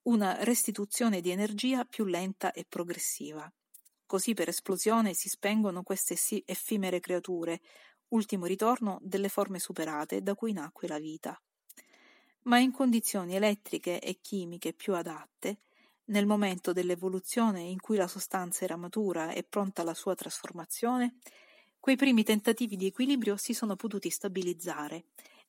una 0.05 0.43
restituzione 0.45 1.21
di 1.21 1.31
energia 1.31 1.85
più 1.85 2.05
lenta 2.05 2.53
e 2.53 2.67
progressiva. 2.69 3.51
Così 4.05 4.35
per 4.35 4.49
esplosione 4.49 5.15
si 5.15 5.29
spengono 5.29 5.83
queste 5.83 6.17
effimere 6.45 7.01
creature, 7.01 7.61
ultimo 8.09 8.45
ritorno 8.45 8.99
delle 9.03 9.29
forme 9.29 9.59
superate 9.59 10.23
da 10.23 10.35
cui 10.35 10.53
nacque 10.53 10.89
la 10.89 10.99
vita. 10.99 11.41
Ma 12.43 12.59
in 12.59 12.71
condizioni 12.71 13.35
elettriche 13.35 13.99
e 14.01 14.19
chimiche 14.21 14.75
più 14.75 14.95
adatte, 14.95 15.61
nel 16.07 16.27
momento 16.27 16.75
dell'evoluzione 16.75 17.61
in 17.61 17.81
cui 17.81 17.97
la 17.97 18.07
sostanza 18.07 18.65
era 18.65 18.77
matura 18.77 19.33
e 19.33 19.43
pronta 19.43 19.81
alla 19.81 19.95
sua 19.95 20.15
trasformazione, 20.15 21.17
quei 21.81 21.97
primi 21.97 22.25
tentativi 22.25 22.77
di 22.77 22.87
equilibrio 22.87 23.37
si 23.37 23.55
sono 23.55 23.75
potuti 23.75 24.11
stabilizzare 24.11 25.07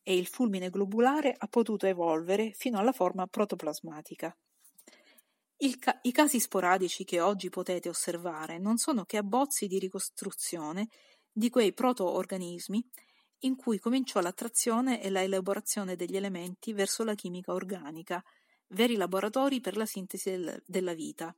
e 0.07 0.15
il 0.15 0.27
fulmine 0.27 0.69
globulare 0.69 1.33
ha 1.35 1.47
potuto 1.47 1.87
evolvere 1.87 2.51
fino 2.51 2.77
alla 2.77 2.91
forma 2.91 3.25
protoplasmatica. 3.25 4.37
Ca- 5.79 5.99
I 6.03 6.11
casi 6.11 6.39
sporadici 6.39 7.03
che 7.05 7.19
oggi 7.19 7.49
potete 7.49 7.89
osservare 7.89 8.59
non 8.59 8.77
sono 8.77 9.05
che 9.05 9.17
abbozzi 9.17 9.65
di 9.65 9.79
ricostruzione 9.79 10.89
di 11.31 11.49
quei 11.49 11.73
proto-organismi 11.73 12.87
in 13.39 13.55
cui 13.55 13.79
cominciò 13.79 14.19
l'attrazione 14.21 15.01
e 15.01 15.09
la 15.09 15.23
elaborazione 15.23 15.95
degli 15.95 16.15
elementi 16.15 16.71
verso 16.71 17.03
la 17.03 17.15
chimica 17.15 17.53
organica, 17.53 18.23
veri 18.67 18.97
laboratori 18.97 19.59
per 19.59 19.75
la 19.75 19.87
sintesi 19.87 20.29
del- 20.29 20.61
della 20.67 20.93
vita. 20.93 21.35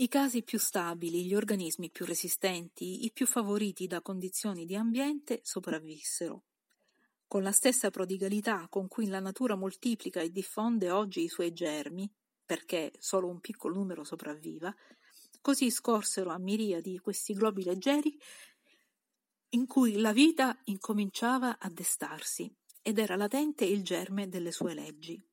I 0.00 0.08
casi 0.08 0.42
più 0.42 0.58
stabili, 0.58 1.26
gli 1.26 1.34
organismi 1.34 1.90
più 1.90 2.06
resistenti, 2.06 3.04
i 3.04 3.12
più 3.12 3.26
favoriti 3.26 3.86
da 3.86 4.00
condizioni 4.00 4.64
di 4.64 4.74
ambiente 4.74 5.40
sopravvissero. 5.42 6.44
Con 7.28 7.42
la 7.42 7.52
stessa 7.52 7.90
prodigalità 7.90 8.66
con 8.70 8.88
cui 8.88 9.08
la 9.08 9.20
natura 9.20 9.56
moltiplica 9.56 10.22
e 10.22 10.30
diffonde 10.30 10.90
oggi 10.90 11.24
i 11.24 11.28
suoi 11.28 11.52
germi, 11.52 12.10
perché 12.46 12.92
solo 12.98 13.28
un 13.28 13.40
piccolo 13.40 13.74
numero 13.74 14.02
sopravviva, 14.02 14.74
così 15.42 15.70
scorsero 15.70 16.30
a 16.30 16.38
miriadi 16.38 16.98
questi 16.98 17.34
globi 17.34 17.62
leggeri 17.62 18.18
in 19.50 19.66
cui 19.66 19.98
la 19.98 20.14
vita 20.14 20.58
incominciava 20.64 21.58
a 21.58 21.68
destarsi 21.68 22.50
ed 22.80 22.98
era 22.98 23.16
latente 23.16 23.66
il 23.66 23.84
germe 23.84 24.30
delle 24.30 24.50
sue 24.50 24.72
leggi. 24.72 25.29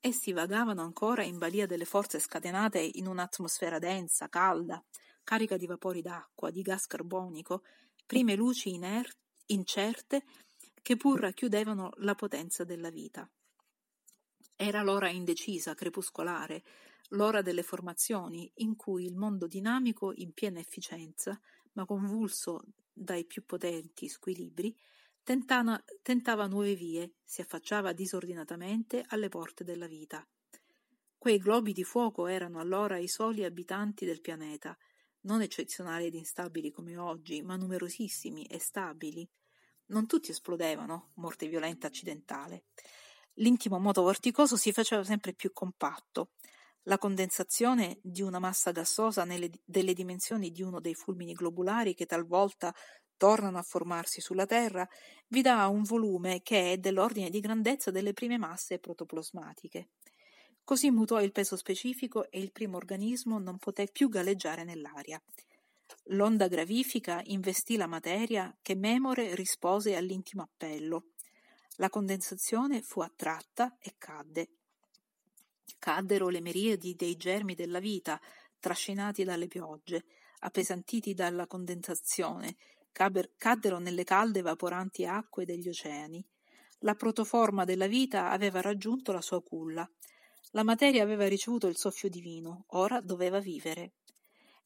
Essi 0.00 0.32
vagavano 0.32 0.82
ancora 0.82 1.22
in 1.22 1.38
balia 1.38 1.66
delle 1.66 1.84
forze 1.84 2.18
scatenate 2.18 2.78
in 2.80 3.06
un'atmosfera 3.06 3.78
densa, 3.78 4.28
calda, 4.28 4.82
carica 5.22 5.56
di 5.56 5.66
vapori 5.66 6.02
d'acqua, 6.02 6.50
di 6.50 6.62
gas 6.62 6.86
carbonico, 6.86 7.62
prime 8.04 8.34
luci 8.36 8.72
inerti, 8.74 9.16
incerte 9.46 10.24
che 10.82 10.96
pur 10.96 11.20
racchiudevano 11.20 11.90
la 11.98 12.14
potenza 12.14 12.64
della 12.64 12.90
vita. 12.90 13.28
Era 14.56 14.82
l'ora 14.82 15.08
indecisa, 15.08 15.74
crepuscolare, 15.74 16.62
l'ora 17.10 17.42
delle 17.42 17.62
formazioni, 17.62 18.50
in 18.56 18.76
cui 18.76 19.04
il 19.04 19.16
mondo 19.16 19.46
dinamico 19.46 20.12
in 20.14 20.32
piena 20.32 20.58
efficienza, 20.58 21.38
ma 21.72 21.84
convulso 21.84 22.62
dai 22.92 23.24
più 23.26 23.44
potenti 23.44 24.08
squilibri, 24.08 24.74
tentana, 25.26 25.82
tentava 26.02 26.46
nuove 26.46 26.76
vie, 26.76 27.14
si 27.24 27.40
affacciava 27.40 27.92
disordinatamente 27.92 29.04
alle 29.08 29.28
porte 29.28 29.64
della 29.64 29.88
vita. 29.88 30.24
Quei 31.18 31.38
globi 31.38 31.72
di 31.72 31.82
fuoco 31.82 32.28
erano 32.28 32.60
allora 32.60 32.96
i 32.96 33.08
soli 33.08 33.42
abitanti 33.42 34.04
del 34.04 34.20
pianeta, 34.20 34.78
non 35.22 35.42
eccezionali 35.42 36.06
ed 36.06 36.14
instabili 36.14 36.70
come 36.70 36.96
oggi, 36.96 37.42
ma 37.42 37.56
numerosissimi 37.56 38.44
e 38.44 38.60
stabili. 38.60 39.28
Non 39.86 40.06
tutti 40.06 40.30
esplodevano, 40.30 41.10
morte 41.14 41.48
violenta 41.48 41.88
accidentale. 41.88 42.66
L'intimo 43.34 43.80
moto 43.80 44.02
vorticoso 44.02 44.56
si 44.56 44.70
faceva 44.70 45.02
sempre 45.02 45.32
più 45.32 45.52
compatto. 45.52 46.34
La 46.82 46.98
condensazione 46.98 47.98
di 48.00 48.22
una 48.22 48.38
massa 48.38 48.70
gassosa 48.70 49.24
nelle, 49.24 49.50
delle 49.64 49.92
dimensioni 49.92 50.52
di 50.52 50.62
uno 50.62 50.78
dei 50.78 50.94
fulmini 50.94 51.32
globulari 51.32 51.94
che 51.94 52.06
talvolta 52.06 52.72
tornano 53.16 53.58
a 53.58 53.62
formarsi 53.62 54.20
sulla 54.20 54.46
Terra 54.46 54.88
vi 55.28 55.42
dà 55.42 55.66
un 55.66 55.82
volume 55.82 56.42
che 56.42 56.72
è 56.72 56.78
dell'ordine 56.78 57.30
di 57.30 57.40
grandezza 57.40 57.90
delle 57.90 58.12
prime 58.12 58.38
masse 58.38 58.78
protoplasmatiche. 58.78 59.88
Così 60.62 60.90
mutò 60.90 61.20
il 61.20 61.32
peso 61.32 61.56
specifico 61.56 62.30
e 62.30 62.40
il 62.40 62.52
primo 62.52 62.76
organismo 62.76 63.38
non 63.38 63.58
poté 63.58 63.88
più 63.90 64.08
galleggiare 64.08 64.64
nell'aria. 64.64 65.20
L'onda 66.10 66.48
gravifica 66.48 67.20
investì 67.24 67.76
la 67.76 67.86
materia 67.86 68.56
che 68.60 68.74
Memore 68.74 69.34
rispose 69.34 69.94
all'intimo 69.96 70.42
appello. 70.42 71.10
La 71.76 71.88
condensazione 71.88 72.82
fu 72.82 73.00
attratta 73.00 73.76
e 73.78 73.94
cadde. 73.98 74.48
Caddero 75.78 76.28
le 76.28 76.40
miriadi 76.40 76.94
dei 76.94 77.16
germi 77.16 77.54
della 77.54 77.80
vita, 77.80 78.20
trascinati 78.58 79.24
dalle 79.24 79.46
piogge, 79.46 80.04
appesantiti 80.40 81.14
dalla 81.14 81.46
condensazione, 81.46 82.56
caddero 83.36 83.78
nelle 83.78 84.04
calde 84.04 84.40
vaporanti 84.40 85.04
acque 85.04 85.44
degli 85.44 85.68
oceani. 85.68 86.24
La 86.80 86.94
protoforma 86.94 87.64
della 87.64 87.86
vita 87.86 88.30
aveva 88.30 88.60
raggiunto 88.60 89.12
la 89.12 89.20
sua 89.20 89.42
culla. 89.42 89.88
La 90.52 90.62
materia 90.62 91.02
aveva 91.02 91.28
ricevuto 91.28 91.66
il 91.66 91.76
soffio 91.76 92.08
divino, 92.08 92.64
ora 92.68 93.00
doveva 93.00 93.40
vivere. 93.40 93.94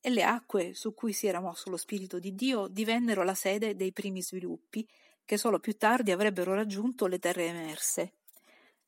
E 0.00 0.10
le 0.10 0.22
acque 0.22 0.74
su 0.74 0.94
cui 0.94 1.12
si 1.12 1.26
era 1.26 1.40
mosso 1.40 1.70
lo 1.70 1.76
Spirito 1.76 2.18
di 2.18 2.34
Dio 2.34 2.68
divennero 2.68 3.22
la 3.22 3.34
sede 3.34 3.74
dei 3.74 3.92
primi 3.92 4.22
sviluppi, 4.22 4.88
che 5.24 5.36
solo 5.36 5.60
più 5.60 5.76
tardi 5.76 6.10
avrebbero 6.10 6.54
raggiunto 6.54 7.06
le 7.06 7.18
terre 7.18 7.46
emerse. 7.46 8.14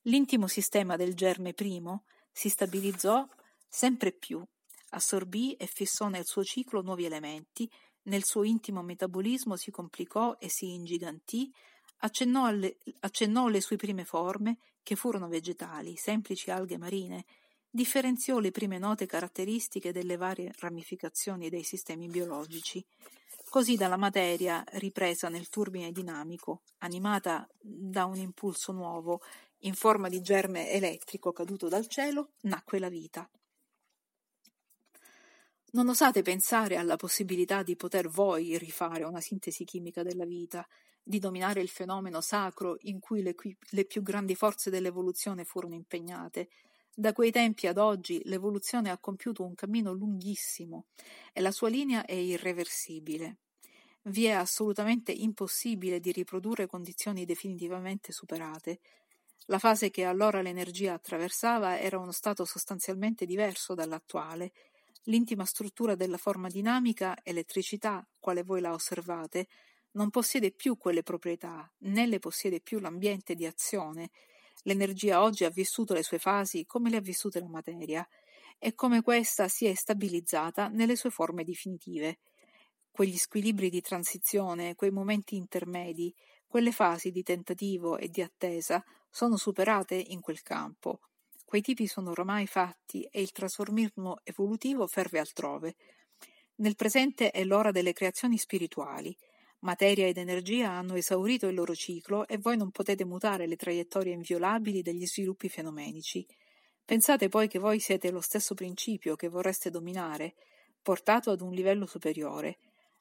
L'intimo 0.02 0.46
sistema 0.46 0.96
del 0.96 1.14
germe 1.14 1.52
primo 1.52 2.04
si 2.32 2.48
stabilizzò 2.48 3.26
sempre 3.68 4.12
più, 4.12 4.42
assorbì 4.90 5.54
e 5.54 5.66
fissò 5.66 6.08
nel 6.08 6.26
suo 6.26 6.42
ciclo 6.42 6.82
nuovi 6.82 7.04
elementi, 7.04 7.70
nel 8.04 8.24
suo 8.24 8.44
intimo 8.44 8.82
metabolismo 8.82 9.56
si 9.56 9.70
complicò 9.70 10.36
e 10.38 10.48
si 10.48 10.72
ingigantì, 10.72 11.52
accennò 11.98 12.46
alle, 12.46 12.78
accennò 13.00 13.48
le 13.48 13.60
sue 13.60 13.76
prime 13.76 14.04
forme, 14.04 14.58
che 14.82 14.96
furono 14.96 15.28
vegetali, 15.28 15.96
semplici 15.96 16.50
alghe 16.50 16.76
marine, 16.78 17.24
differenziò 17.70 18.38
le 18.38 18.50
prime 18.50 18.78
note 18.78 19.06
caratteristiche 19.06 19.92
delle 19.92 20.16
varie 20.16 20.52
ramificazioni 20.58 21.48
dei 21.48 21.62
sistemi 21.62 22.08
biologici. 22.08 22.84
Così 23.48 23.76
dalla 23.76 23.96
materia, 23.96 24.64
ripresa 24.72 25.28
nel 25.28 25.48
turbine 25.48 25.92
dinamico, 25.92 26.62
animata 26.78 27.46
da 27.60 28.06
un 28.06 28.16
impulso 28.16 28.72
nuovo, 28.72 29.20
in 29.64 29.74
forma 29.74 30.08
di 30.08 30.20
germe 30.20 30.70
elettrico 30.70 31.32
caduto 31.32 31.68
dal 31.68 31.86
cielo, 31.86 32.30
nacque 32.42 32.78
la 32.78 32.88
vita. 32.88 33.28
Non 35.74 35.88
osate 35.88 36.20
pensare 36.20 36.76
alla 36.76 36.96
possibilità 36.96 37.62
di 37.62 37.76
poter 37.76 38.08
voi 38.08 38.58
rifare 38.58 39.04
una 39.04 39.20
sintesi 39.20 39.64
chimica 39.64 40.02
della 40.02 40.26
vita, 40.26 40.66
di 41.02 41.18
dominare 41.18 41.62
il 41.62 41.68
fenomeno 41.70 42.20
sacro 42.20 42.76
in 42.80 43.00
cui 43.00 43.22
le, 43.22 43.34
le 43.70 43.84
più 43.86 44.02
grandi 44.02 44.34
forze 44.34 44.68
dell'evoluzione 44.68 45.44
furono 45.44 45.74
impegnate. 45.74 46.50
Da 46.94 47.14
quei 47.14 47.30
tempi 47.30 47.66
ad 47.68 47.78
oggi 47.78 48.20
l'evoluzione 48.24 48.90
ha 48.90 48.98
compiuto 48.98 49.44
un 49.44 49.54
cammino 49.54 49.92
lunghissimo 49.92 50.88
e 51.32 51.40
la 51.40 51.50
sua 51.50 51.70
linea 51.70 52.04
è 52.04 52.12
irreversibile. 52.12 53.38
Vi 54.02 54.26
è 54.26 54.32
assolutamente 54.32 55.10
impossibile 55.10 56.00
di 56.00 56.12
riprodurre 56.12 56.66
condizioni 56.66 57.24
definitivamente 57.24 58.12
superate. 58.12 58.80
La 59.46 59.58
fase 59.58 59.90
che 59.90 60.04
allora 60.04 60.42
l'energia 60.42 60.92
attraversava 60.92 61.78
era 61.78 61.98
uno 61.98 62.12
stato 62.12 62.44
sostanzialmente 62.44 63.24
diverso 63.24 63.72
dall'attuale. 63.72 64.52
L'intima 65.06 65.44
struttura 65.44 65.94
della 65.94 66.16
forma 66.16 66.48
dinamica, 66.48 67.16
elettricità, 67.22 68.06
quale 68.18 68.42
voi 68.42 68.60
la 68.60 68.72
osservate, 68.72 69.48
non 69.92 70.10
possiede 70.10 70.52
più 70.52 70.76
quelle 70.76 71.02
proprietà, 71.02 71.70
né 71.80 72.06
le 72.06 72.18
possiede 72.18 72.60
più 72.60 72.78
l'ambiente 72.78 73.34
di 73.34 73.44
azione. 73.44 74.10
L'energia 74.62 75.22
oggi 75.22 75.44
ha 75.44 75.50
vissuto 75.50 75.92
le 75.92 76.02
sue 76.02 76.18
fasi 76.18 76.64
come 76.66 76.88
le 76.88 76.98
ha 76.98 77.00
vissute 77.00 77.40
la 77.40 77.48
materia, 77.48 78.06
e 78.64 78.74
come 78.76 79.02
questa 79.02 79.48
si 79.48 79.66
è 79.66 79.74
stabilizzata 79.74 80.68
nelle 80.68 80.94
sue 80.94 81.10
forme 81.10 81.42
definitive. 81.42 82.20
Quegli 82.92 83.16
squilibri 83.16 83.70
di 83.70 83.80
transizione, 83.80 84.76
quei 84.76 84.92
momenti 84.92 85.34
intermedi, 85.34 86.14
quelle 86.46 86.70
fasi 86.70 87.10
di 87.10 87.24
tentativo 87.24 87.98
e 87.98 88.08
di 88.08 88.22
attesa 88.22 88.84
sono 89.10 89.36
superate 89.36 89.96
in 89.96 90.20
quel 90.20 90.42
campo. 90.42 91.00
Quei 91.44 91.60
tipi 91.60 91.86
sono 91.86 92.10
ormai 92.10 92.46
fatti 92.46 93.02
e 93.10 93.20
il 93.20 93.32
trasformismo 93.32 94.18
evolutivo 94.24 94.86
ferve 94.86 95.18
altrove. 95.18 95.74
Nel 96.56 96.76
presente 96.76 97.30
è 97.30 97.44
l'ora 97.44 97.70
delle 97.70 97.92
creazioni 97.92 98.38
spirituali, 98.38 99.16
Materia 99.62 100.08
ed 100.08 100.16
energia 100.16 100.70
hanno 100.70 100.94
esaurito 100.94 101.46
il 101.46 101.54
loro 101.54 101.74
ciclo 101.74 102.26
e 102.26 102.36
voi 102.36 102.56
non 102.56 102.72
potete 102.72 103.04
mutare 103.04 103.46
le 103.46 103.54
traiettorie 103.54 104.12
inviolabili 104.12 104.82
degli 104.82 105.06
sviluppi 105.06 105.48
fenomenici. 105.48 106.26
Pensate 106.84 107.28
poi 107.28 107.46
che 107.46 107.60
voi 107.60 107.78
siete 107.78 108.10
lo 108.10 108.20
stesso 108.20 108.54
principio 108.54 109.14
che 109.14 109.28
vorreste 109.28 109.70
dominare, 109.70 110.34
portato 110.82 111.30
ad 111.30 111.42
un 111.42 111.52
livello 111.52 111.86
superiore. 111.86 112.58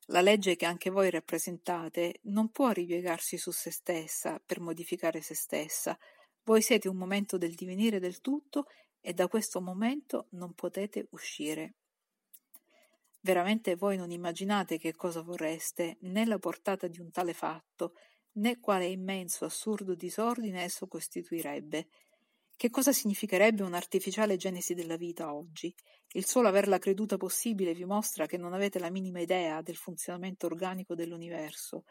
La 0.08 0.21
legge 0.21 0.56
che 0.56 0.65
anche 0.65 0.91
voi 0.91 1.10
rappresentate 1.10 2.19
non 2.23 2.51
può 2.51 2.69
ripiegarsi 2.69 3.38
su 3.38 3.49
se 3.49 3.71
stessa 3.71 4.39
per 4.45 4.60
modificare 4.60 5.19
se 5.21 5.34
stessa. 5.34 5.97
Voi 6.43 6.62
siete 6.62 6.88
un 6.88 6.97
momento 6.97 7.38
del 7.38 7.54
divenire 7.54 7.99
del 7.99 8.21
tutto 8.21 8.65
e 8.99 9.13
da 9.13 9.27
questo 9.27 9.62
momento 9.62 10.27
non 10.32 10.54
potete 10.54 11.08
uscire. 11.12 11.75
Veramente 13.21 13.75
voi 13.75 13.97
non 13.97 14.12
immaginate 14.12 14.77
che 14.77 14.95
cosa 14.95 15.21
vorreste, 15.21 15.97
né 16.01 16.25
la 16.25 16.39
portata 16.39 16.88
di 16.88 16.99
un 16.99 17.12
tale 17.12 17.34
fatto, 17.34 17.93
né 18.34 18.60
quale 18.60 18.88
immenso, 18.88 19.45
assurdo 19.45 19.93
disordine 19.93 20.63
esso 20.63 20.88
costituirebbe. 20.88 21.88
Che 22.56 22.69
cosa 22.69 22.91
significherebbe 22.91 23.63
un'artificiale 23.63 24.38
genesi 24.38 24.73
della 24.73 24.95
vita 24.95 25.34
oggi? 25.34 25.73
Il 26.13 26.25
solo 26.25 26.47
averla 26.47 26.80
creduta 26.80 27.17
possibile 27.17 27.73
vi 27.73 27.86
mostra 27.86 28.25
che 28.25 28.38
non 28.38 28.54
avete 28.54 28.80
la 28.80 28.89
minima 28.89 29.19
idea 29.19 29.62
del 29.62 29.75
funzionamento 29.75 30.45
organico 30.45 30.95
dell'universo. 30.95 31.86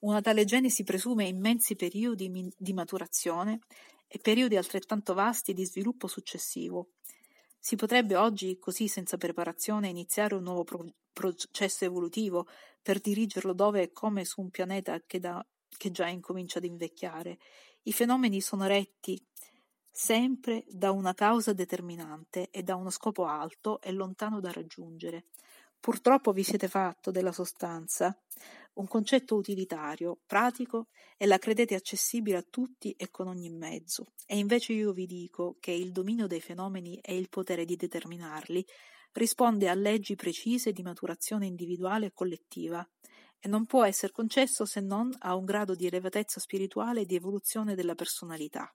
Una 0.00 0.22
tale 0.22 0.46
genesi 0.46 0.82
presume 0.82 1.26
immensi 1.26 1.76
periodi 1.76 2.50
di 2.56 2.72
maturazione 2.72 3.60
e 4.08 4.18
periodi 4.18 4.56
altrettanto 4.56 5.12
vasti 5.12 5.52
di 5.52 5.66
sviluppo 5.66 6.06
successivo. 6.06 6.92
Si 7.58 7.76
potrebbe 7.76 8.16
oggi, 8.16 8.58
così 8.58 8.88
senza 8.88 9.18
preparazione, 9.18 9.88
iniziare 9.88 10.34
un 10.34 10.42
nuovo 10.44 10.64
pro- 10.64 10.94
processo 11.12 11.84
evolutivo 11.84 12.48
per 12.80 12.98
dirigerlo 12.98 13.52
dove 13.52 13.82
e 13.82 13.92
come 13.92 14.24
su 14.24 14.40
un 14.40 14.48
pianeta 14.48 15.02
che, 15.06 15.20
da, 15.20 15.44
che 15.76 15.90
già 15.90 16.08
incomincia 16.08 16.58
ad 16.58 16.64
invecchiare. 16.64 17.38
I 17.82 17.92
fenomeni 17.92 18.40
sono 18.40 18.66
retti 18.66 19.22
sempre 19.90 20.64
da 20.68 20.92
una 20.92 21.12
causa 21.12 21.52
determinante 21.52 22.48
e 22.50 22.62
da 22.62 22.74
uno 22.74 22.88
scopo 22.88 23.26
alto 23.26 23.82
e 23.82 23.92
lontano 23.92 24.40
da 24.40 24.50
raggiungere. 24.50 25.26
Purtroppo 25.80 26.32
vi 26.32 26.42
siete 26.42 26.68
fatto 26.68 27.10
della 27.10 27.32
sostanza 27.32 28.14
un 28.74 28.86
concetto 28.86 29.34
utilitario, 29.34 30.18
pratico 30.26 30.88
e 31.16 31.26
la 31.26 31.38
credete 31.38 31.74
accessibile 31.74 32.36
a 32.36 32.46
tutti 32.48 32.92
e 32.92 33.10
con 33.10 33.26
ogni 33.26 33.48
mezzo. 33.50 34.12
E 34.26 34.38
invece 34.38 34.74
io 34.74 34.92
vi 34.92 35.06
dico 35.06 35.56
che 35.58 35.72
il 35.72 35.90
dominio 35.90 36.26
dei 36.26 36.40
fenomeni 36.40 36.98
e 36.98 37.16
il 37.16 37.28
potere 37.28 37.64
di 37.64 37.76
determinarli 37.76 38.64
risponde 39.12 39.68
a 39.68 39.74
leggi 39.74 40.14
precise 40.14 40.72
di 40.72 40.82
maturazione 40.82 41.46
individuale 41.46 42.06
e 42.06 42.12
collettiva 42.12 42.86
e 43.38 43.48
non 43.48 43.64
può 43.64 43.84
essere 43.84 44.12
concesso 44.12 44.66
se 44.66 44.80
non 44.80 45.10
a 45.20 45.34
un 45.34 45.46
grado 45.46 45.74
di 45.74 45.86
elevatezza 45.86 46.40
spirituale 46.40 47.00
e 47.00 47.06
di 47.06 47.16
evoluzione 47.16 47.74
della 47.74 47.94
personalità. 47.94 48.72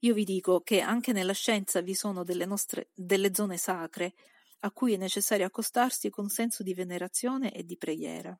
Io 0.00 0.14
vi 0.14 0.24
dico 0.24 0.60
che 0.60 0.80
anche 0.80 1.12
nella 1.12 1.32
scienza 1.32 1.80
vi 1.80 1.94
sono 1.94 2.24
delle, 2.24 2.46
nostre, 2.46 2.90
delle 2.94 3.34
zone 3.34 3.56
sacre 3.56 4.14
a 4.60 4.70
cui 4.72 4.94
è 4.94 4.96
necessario 4.96 5.46
accostarsi 5.46 6.10
con 6.10 6.28
senso 6.28 6.62
di 6.62 6.74
venerazione 6.74 7.52
e 7.52 7.64
di 7.64 7.76
preghiera. 7.76 8.38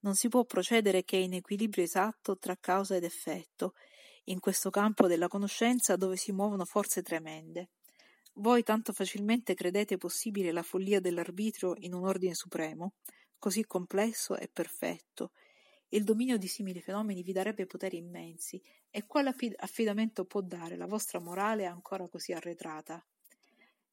Non 0.00 0.14
si 0.14 0.28
può 0.28 0.44
procedere 0.44 1.04
che 1.04 1.16
in 1.16 1.34
equilibrio 1.34 1.84
esatto 1.84 2.36
tra 2.38 2.56
causa 2.56 2.96
ed 2.96 3.04
effetto, 3.04 3.74
in 4.24 4.40
questo 4.40 4.70
campo 4.70 5.06
della 5.06 5.28
conoscenza 5.28 5.96
dove 5.96 6.16
si 6.16 6.32
muovono 6.32 6.64
forze 6.64 7.02
tremende. 7.02 7.70
Voi 8.34 8.62
tanto 8.62 8.92
facilmente 8.92 9.54
credete 9.54 9.98
possibile 9.98 10.52
la 10.52 10.62
follia 10.62 11.00
dell'arbitrio 11.00 11.74
in 11.78 11.92
un 11.92 12.06
ordine 12.06 12.34
supremo, 12.34 12.94
così 13.38 13.66
complesso 13.66 14.36
e 14.36 14.48
perfetto. 14.48 15.32
il 15.94 16.04
dominio 16.04 16.38
di 16.38 16.46
simili 16.46 16.80
fenomeni 16.80 17.22
vi 17.22 17.32
darebbe 17.32 17.66
poteri 17.66 17.98
immensi, 17.98 18.62
e 18.90 19.06
quale 19.06 19.34
affidamento 19.56 20.24
può 20.24 20.40
dare 20.40 20.76
la 20.76 20.86
vostra 20.86 21.18
morale 21.18 21.66
ancora 21.66 22.08
così 22.08 22.32
arretrata? 22.32 23.04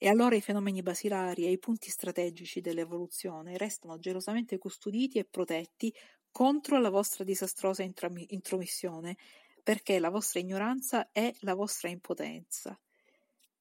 E 0.01 0.07
allora 0.07 0.37
i 0.37 0.41
fenomeni 0.41 0.81
basilari 0.81 1.45
e 1.45 1.51
i 1.51 1.59
punti 1.59 1.89
strategici 1.89 2.61
dell'evoluzione 2.61 3.57
restano 3.57 3.99
gelosamente 3.99 4.57
custoditi 4.57 5.19
e 5.19 5.25
protetti 5.25 5.93
contro 6.31 6.79
la 6.79 6.89
vostra 6.89 7.25
disastrosa 7.25 7.83
intromissione, 7.83 9.17
perché 9.61 9.99
la 9.99 10.09
vostra 10.09 10.39
ignoranza 10.39 11.09
è 11.11 11.29
la 11.41 11.53
vostra 11.53 11.89
impotenza. 11.89 12.79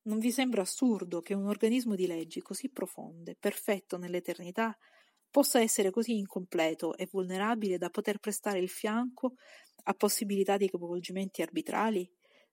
Non 0.02 0.20
vi 0.20 0.30
sembra 0.30 0.62
assurdo 0.62 1.22
che 1.22 1.34
un 1.34 1.48
organismo 1.48 1.96
di 1.96 2.06
leggi 2.06 2.40
così 2.40 2.70
profonde, 2.70 3.34
perfetto 3.34 3.98
nell'eternità, 3.98 4.78
possa 5.28 5.60
essere 5.60 5.90
così 5.90 6.18
incompleto 6.18 6.96
e 6.96 7.08
vulnerabile 7.10 7.78
da 7.78 7.90
poter 7.90 8.18
prestare 8.20 8.60
il 8.60 8.68
fianco 8.68 9.34
a 9.86 9.94
possibilità 9.94 10.56
di 10.56 10.70
capovolgimenti 10.70 11.42
arbitrali? 11.42 12.08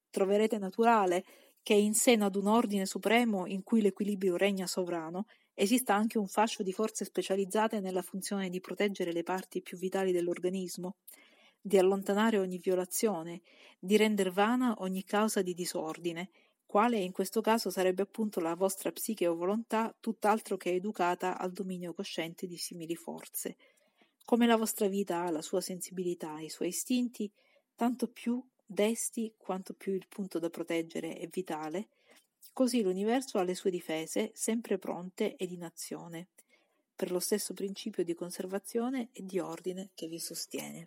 Troverete 0.09 0.57
naturale 0.57 1.23
che 1.65 1.73
in 1.73 1.95
seno 1.95 2.25
ad 2.25 2.35
un 2.35 2.45
ordine 2.45 2.85
supremo 2.85 3.47
in 3.47 3.63
cui 3.63 3.81
l'equilibrio 3.81 4.37
regna 4.37 4.67
sovrano, 4.67 5.25
esista 5.55 5.95
anche 5.95 6.19
un 6.19 6.27
fascio 6.27 6.61
di 6.61 6.71
forze 6.71 7.05
specializzate 7.05 7.79
nella 7.79 8.03
funzione 8.03 8.51
di 8.51 8.59
proteggere 8.59 9.11
le 9.11 9.23
parti 9.23 9.63
più 9.63 9.75
vitali 9.75 10.11
dell'organismo, 10.11 10.97
di 11.59 11.79
allontanare 11.79 12.37
ogni 12.37 12.59
violazione, 12.59 13.41
di 13.79 13.97
render 13.97 14.31
vana 14.31 14.75
ogni 14.77 15.03
causa 15.05 15.41
di 15.41 15.55
disordine, 15.55 16.29
quale 16.67 16.99
in 16.99 17.11
questo 17.11 17.41
caso 17.41 17.71
sarebbe 17.71 18.03
appunto 18.03 18.39
la 18.39 18.53
vostra 18.53 18.91
psiche 18.91 19.25
o 19.25 19.33
volontà, 19.33 19.91
tutt'altro 19.99 20.57
che 20.57 20.71
educata 20.71 21.35
al 21.39 21.51
dominio 21.51 21.95
cosciente 21.95 22.45
di 22.45 22.57
simili 22.57 22.95
forze. 22.95 23.57
Come 24.23 24.45
la 24.45 24.55
vostra 24.55 24.87
vita 24.87 25.23
ha 25.23 25.31
la 25.31 25.41
sua 25.41 25.61
sensibilità 25.61 26.37
e 26.37 26.43
i 26.43 26.49
suoi 26.49 26.67
istinti, 26.67 27.27
tanto 27.73 28.07
più 28.07 28.39
desti 28.65 29.33
quanto 29.37 29.73
più 29.73 29.93
il 29.93 30.07
punto 30.07 30.39
da 30.39 30.49
proteggere 30.49 31.15
è 31.17 31.27
vitale, 31.27 31.89
così 32.53 32.81
l'universo 32.81 33.37
ha 33.37 33.43
le 33.43 33.55
sue 33.55 33.69
difese 33.69 34.31
sempre 34.33 34.77
pronte 34.77 35.35
ed 35.35 35.51
in 35.51 35.63
azione, 35.63 36.27
per 36.95 37.11
lo 37.11 37.19
stesso 37.19 37.53
principio 37.53 38.03
di 38.03 38.13
conservazione 38.13 39.09
e 39.11 39.25
di 39.25 39.39
ordine 39.39 39.89
che 39.93 40.07
vi 40.07 40.19
sostiene. 40.19 40.85